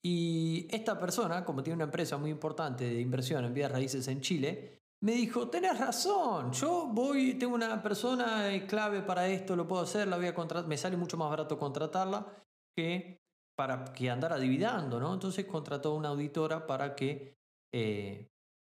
Y 0.00 0.68
esta 0.70 0.96
persona, 0.96 1.44
como 1.44 1.64
tiene 1.64 1.74
una 1.74 1.86
empresa 1.86 2.18
muy 2.18 2.30
importante 2.30 2.84
de 2.84 3.00
inversión 3.00 3.44
en 3.44 3.52
vías 3.52 3.72
raíces 3.72 4.06
en 4.06 4.20
Chile, 4.20 4.84
me 5.00 5.14
dijo, 5.14 5.50
tenés 5.50 5.76
razón, 5.76 6.52
yo 6.52 6.86
voy, 6.86 7.34
tengo 7.34 7.56
una 7.56 7.82
persona 7.82 8.48
clave 8.68 9.02
para 9.02 9.26
esto, 9.26 9.56
lo 9.56 9.66
puedo 9.66 9.82
hacer, 9.82 10.06
la 10.06 10.18
voy 10.18 10.28
a 10.28 10.34
contratar, 10.36 10.68
me 10.68 10.78
sale 10.78 10.96
mucho 10.96 11.16
más 11.16 11.28
barato 11.28 11.58
contratarla 11.58 12.43
que 12.76 13.20
para 13.56 13.84
que 13.92 14.10
andar 14.10 14.32
adivinando, 14.32 14.98
¿no? 14.98 15.14
Entonces 15.14 15.44
contrató 15.46 15.92
a 15.92 15.96
una 15.96 16.08
auditora 16.08 16.66
para 16.66 16.94
que, 16.94 17.36
eh, 17.72 18.28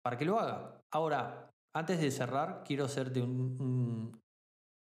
para 0.02 0.18
que 0.18 0.24
lo 0.24 0.38
haga. 0.38 0.80
Ahora, 0.92 1.50
antes 1.76 2.00
de 2.00 2.10
cerrar, 2.10 2.64
quiero 2.64 2.84
hacerte 2.84 3.20
un, 3.20 4.20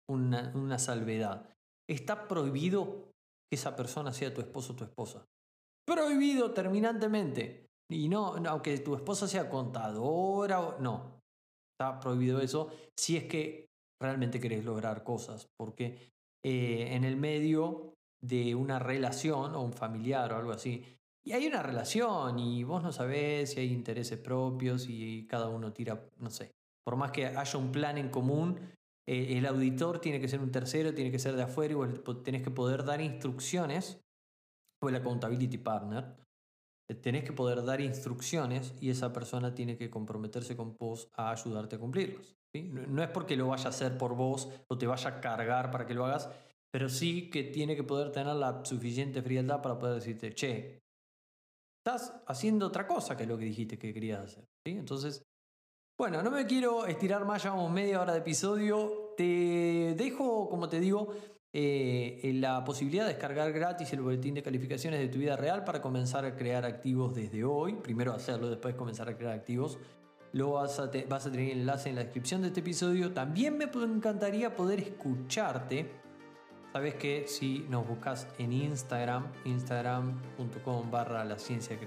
una, 0.10 0.80
salvedad. 0.80 1.50
Está 1.90 2.28
prohibido 2.28 3.12
que 3.50 3.56
esa 3.56 3.76
persona 3.76 4.12
sea 4.14 4.34
tu 4.34 4.42
esposo 4.42 4.74
o 4.74 4.76
tu 4.76 4.84
esposa. 4.84 5.26
Prohibido 5.86 6.54
terminantemente. 6.54 7.68
Y 7.92 8.08
no, 8.08 8.36
aunque 8.48 8.78
tu 8.80 8.96
esposa 8.96 9.28
sea 9.28 9.50
contadora, 9.50 10.78
no. 10.80 11.20
Está 11.74 12.00
prohibido 12.00 12.40
eso 12.40 12.70
si 12.98 13.18
es 13.18 13.26
que 13.26 13.68
realmente 14.02 14.40
querés 14.40 14.64
lograr 14.64 15.04
cosas. 15.04 15.48
Porque 15.58 16.12
eh, 16.46 16.90
en 16.92 17.04
el 17.04 17.16
medio 17.18 17.94
de 18.22 18.56
una 18.56 18.80
relación 18.80 19.56
o 19.56 19.62
un 19.62 19.74
familiar 19.74 20.34
o 20.34 20.38
algo 20.38 20.52
así, 20.52 20.84
y 21.24 21.34
hay 21.34 21.48
una 21.48 21.62
relación 21.62 22.40
y 22.40 22.64
vos 22.64 22.82
no 22.82 22.92
sabés 22.92 23.52
si 23.52 23.60
hay 23.60 23.72
intereses 23.72 24.18
propios 24.18 24.88
y 24.90 25.28
cada 25.28 25.50
uno 25.50 25.74
tira, 25.74 26.10
no 26.18 26.30
sé. 26.30 26.52
Por 26.84 26.96
más 26.96 27.12
que 27.12 27.28
haya 27.28 27.60
un 27.60 27.72
plan 27.72 27.98
en 27.98 28.10
común, 28.10 28.60
eh, 29.08 29.38
el 29.38 29.46
auditor 29.46 30.00
tiene 30.00 30.20
que 30.20 30.28
ser 30.28 30.40
un 30.40 30.52
tercero, 30.52 30.94
tiene 30.94 31.12
que 31.12 31.20
ser 31.20 31.36
de 31.36 31.44
afuera, 31.44 31.76
y 31.76 32.14
tenés 32.24 32.42
que 32.42 32.52
poder 32.52 32.84
dar 32.84 33.02
instrucciones, 33.02 34.02
o 34.82 34.90
el 34.90 34.96
accountability 34.96 35.58
partner, 35.58 36.16
tenés 36.96 37.24
que 37.24 37.34
poder 37.34 37.64
dar 37.64 37.82
instrucciones 37.82 38.74
y 38.82 38.90
esa 38.90 39.14
persona 39.14 39.54
tiene 39.54 39.78
que 39.78 39.90
comprometerse 39.90 40.56
con 40.56 40.76
vos 40.78 41.10
a 41.14 41.32
ayudarte 41.32 41.76
a 41.76 41.80
cumplirlos. 41.80 42.36
No 42.54 43.04
es 43.04 43.10
porque 43.10 43.36
lo 43.36 43.48
vaya 43.48 43.66
a 43.66 43.70
hacer 43.70 43.98
por 43.98 44.16
vos 44.16 44.50
o 44.68 44.78
te 44.78 44.88
vaya 44.88 45.10
a 45.10 45.22
cargar 45.22 45.70
para 45.70 45.86
que 45.86 45.94
lo 45.94 46.06
hagas, 46.06 46.30
pero 46.72 46.90
sí 46.90 47.30
que 47.30 47.44
tiene 47.44 47.76
que 47.76 47.84
poder 47.84 48.12
tener 48.12 48.36
la 48.36 48.64
suficiente 48.64 49.22
frialdad 49.22 49.62
para 49.62 49.80
poder 49.80 49.96
decirte, 49.96 50.34
che, 50.34 50.82
estás 51.80 52.14
haciendo 52.28 52.68
otra 52.68 52.86
cosa 52.86 53.18
que 53.18 53.26
lo 53.26 53.38
que 53.38 53.46
dijiste 53.46 53.78
que 53.78 53.94
querías 53.94 54.22
hacer. 54.22 54.46
Entonces, 54.66 55.24
bueno, 55.98 56.22
no 56.22 56.32
me 56.32 56.46
quiero 56.46 56.86
estirar 56.86 57.26
más, 57.26 57.44
llevamos 57.44 57.72
media 57.72 58.02
hora 58.02 58.14
de 58.14 58.20
episodio. 58.20 59.14
Te 59.18 59.96
dejo, 59.98 60.50
como 60.50 60.70
te 60.70 60.80
digo, 60.80 61.10
eh, 61.52 62.32
la 62.36 62.64
posibilidad 62.64 63.06
de 63.06 63.14
descargar 63.14 63.52
gratis 63.52 63.92
el 63.92 64.02
boletín 64.02 64.36
de 64.36 64.44
calificaciones 64.44 65.00
de 65.00 65.08
tu 65.10 65.18
vida 65.18 65.36
real 65.36 65.64
para 65.64 65.82
comenzar 65.82 66.24
a 66.24 66.36
crear 66.36 66.64
activos 66.64 67.16
desde 67.16 67.44
hoy. 67.44 67.74
Primero 67.76 68.14
hacerlo, 68.14 68.50
después 68.50 68.76
comenzar 68.76 69.10
a 69.10 69.18
crear 69.18 69.34
activos. 69.34 69.78
Lo 70.32 70.52
vas 70.52 70.80
a, 70.80 70.92
vas 71.10 71.26
a 71.26 71.32
tener 71.32 71.52
el 71.52 71.60
enlace 71.62 71.90
en 71.90 71.96
la 71.96 72.04
descripción 72.04 72.44
de 72.44 72.50
este 72.50 72.60
episodio. 72.60 73.12
También 73.12 73.58
me 73.58 73.66
encantaría 73.66 74.56
poder 74.56 74.80
escucharte. 74.80 75.99
Sabes 76.72 76.94
que 76.96 77.26
si 77.28 77.66
nos 77.70 77.88
buscas 77.88 78.28
en 78.38 78.54
Instagram, 78.54 79.26
instagram.com 79.46 80.92
barra 80.92 81.26
la 81.26 81.40
ciencia 81.40 81.78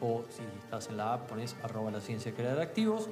o 0.00 0.24
si 0.28 0.42
estás 0.62 0.88
en 0.88 0.96
la 0.96 1.14
app 1.14 1.28
pones 1.28 1.56
arroba 1.62 1.90
la 1.90 2.00
ciencia 2.00 2.32
crear 2.32 2.60
activos 2.60 3.08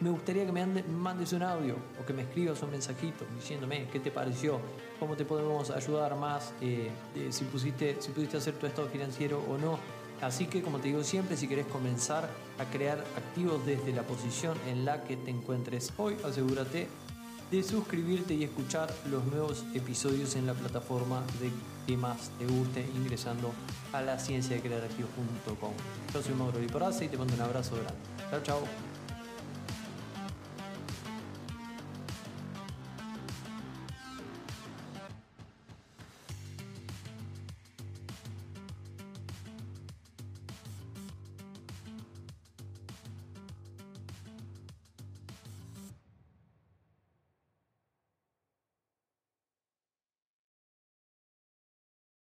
me 0.00 0.10
gustaría 0.10 0.44
que 0.44 0.52
me 0.52 0.66
mandes 0.66 1.32
un 1.32 1.42
audio 1.42 1.76
o 2.00 2.04
que 2.04 2.12
me 2.12 2.22
escribas 2.22 2.62
un 2.62 2.70
mensajito 2.72 3.24
diciéndome 3.34 3.86
qué 3.92 4.00
te 4.00 4.10
pareció, 4.10 4.60
cómo 4.98 5.16
te 5.16 5.24
podemos 5.24 5.70
ayudar 5.70 6.16
más, 6.16 6.52
eh, 6.60 6.90
si, 7.30 7.44
pusiste, 7.44 7.96
si 8.00 8.10
pudiste 8.10 8.36
hacer 8.36 8.54
tu 8.54 8.66
estado 8.66 8.88
financiero 8.88 9.42
o 9.48 9.56
no. 9.56 9.78
Así 10.20 10.46
que 10.46 10.62
como 10.62 10.78
te 10.78 10.88
digo 10.88 11.04
siempre, 11.04 11.36
si 11.36 11.46
querés 11.46 11.66
comenzar 11.66 12.28
a 12.58 12.64
crear 12.66 12.98
activos 13.16 13.64
desde 13.66 13.92
la 13.92 14.02
posición 14.02 14.58
en 14.66 14.84
la 14.84 15.04
que 15.04 15.16
te 15.16 15.30
encuentres 15.30 15.92
hoy, 15.96 16.16
asegúrate 16.24 16.88
de 17.56 17.62
suscribirte 17.62 18.34
y 18.34 18.44
escuchar 18.44 18.92
los 19.10 19.24
nuevos 19.26 19.64
episodios 19.74 20.34
en 20.36 20.46
la 20.46 20.54
plataforma 20.54 21.22
de 21.40 21.50
que 21.86 21.96
más 21.96 22.30
te 22.38 22.46
guste 22.46 22.84
ingresando 22.96 23.52
a 23.92 24.02
la 24.02 24.18
ciencia 24.18 24.60
de. 24.60 25.72
Yo 26.12 26.22
soy 26.22 26.34
Mauro 26.34 26.58
Liporace 26.58 27.04
y 27.04 27.08
te 27.08 27.16
mando 27.16 27.34
un 27.34 27.42
abrazo 27.42 27.76
grande. 27.76 27.94
Chao, 28.30 28.42
chao. 28.42 28.93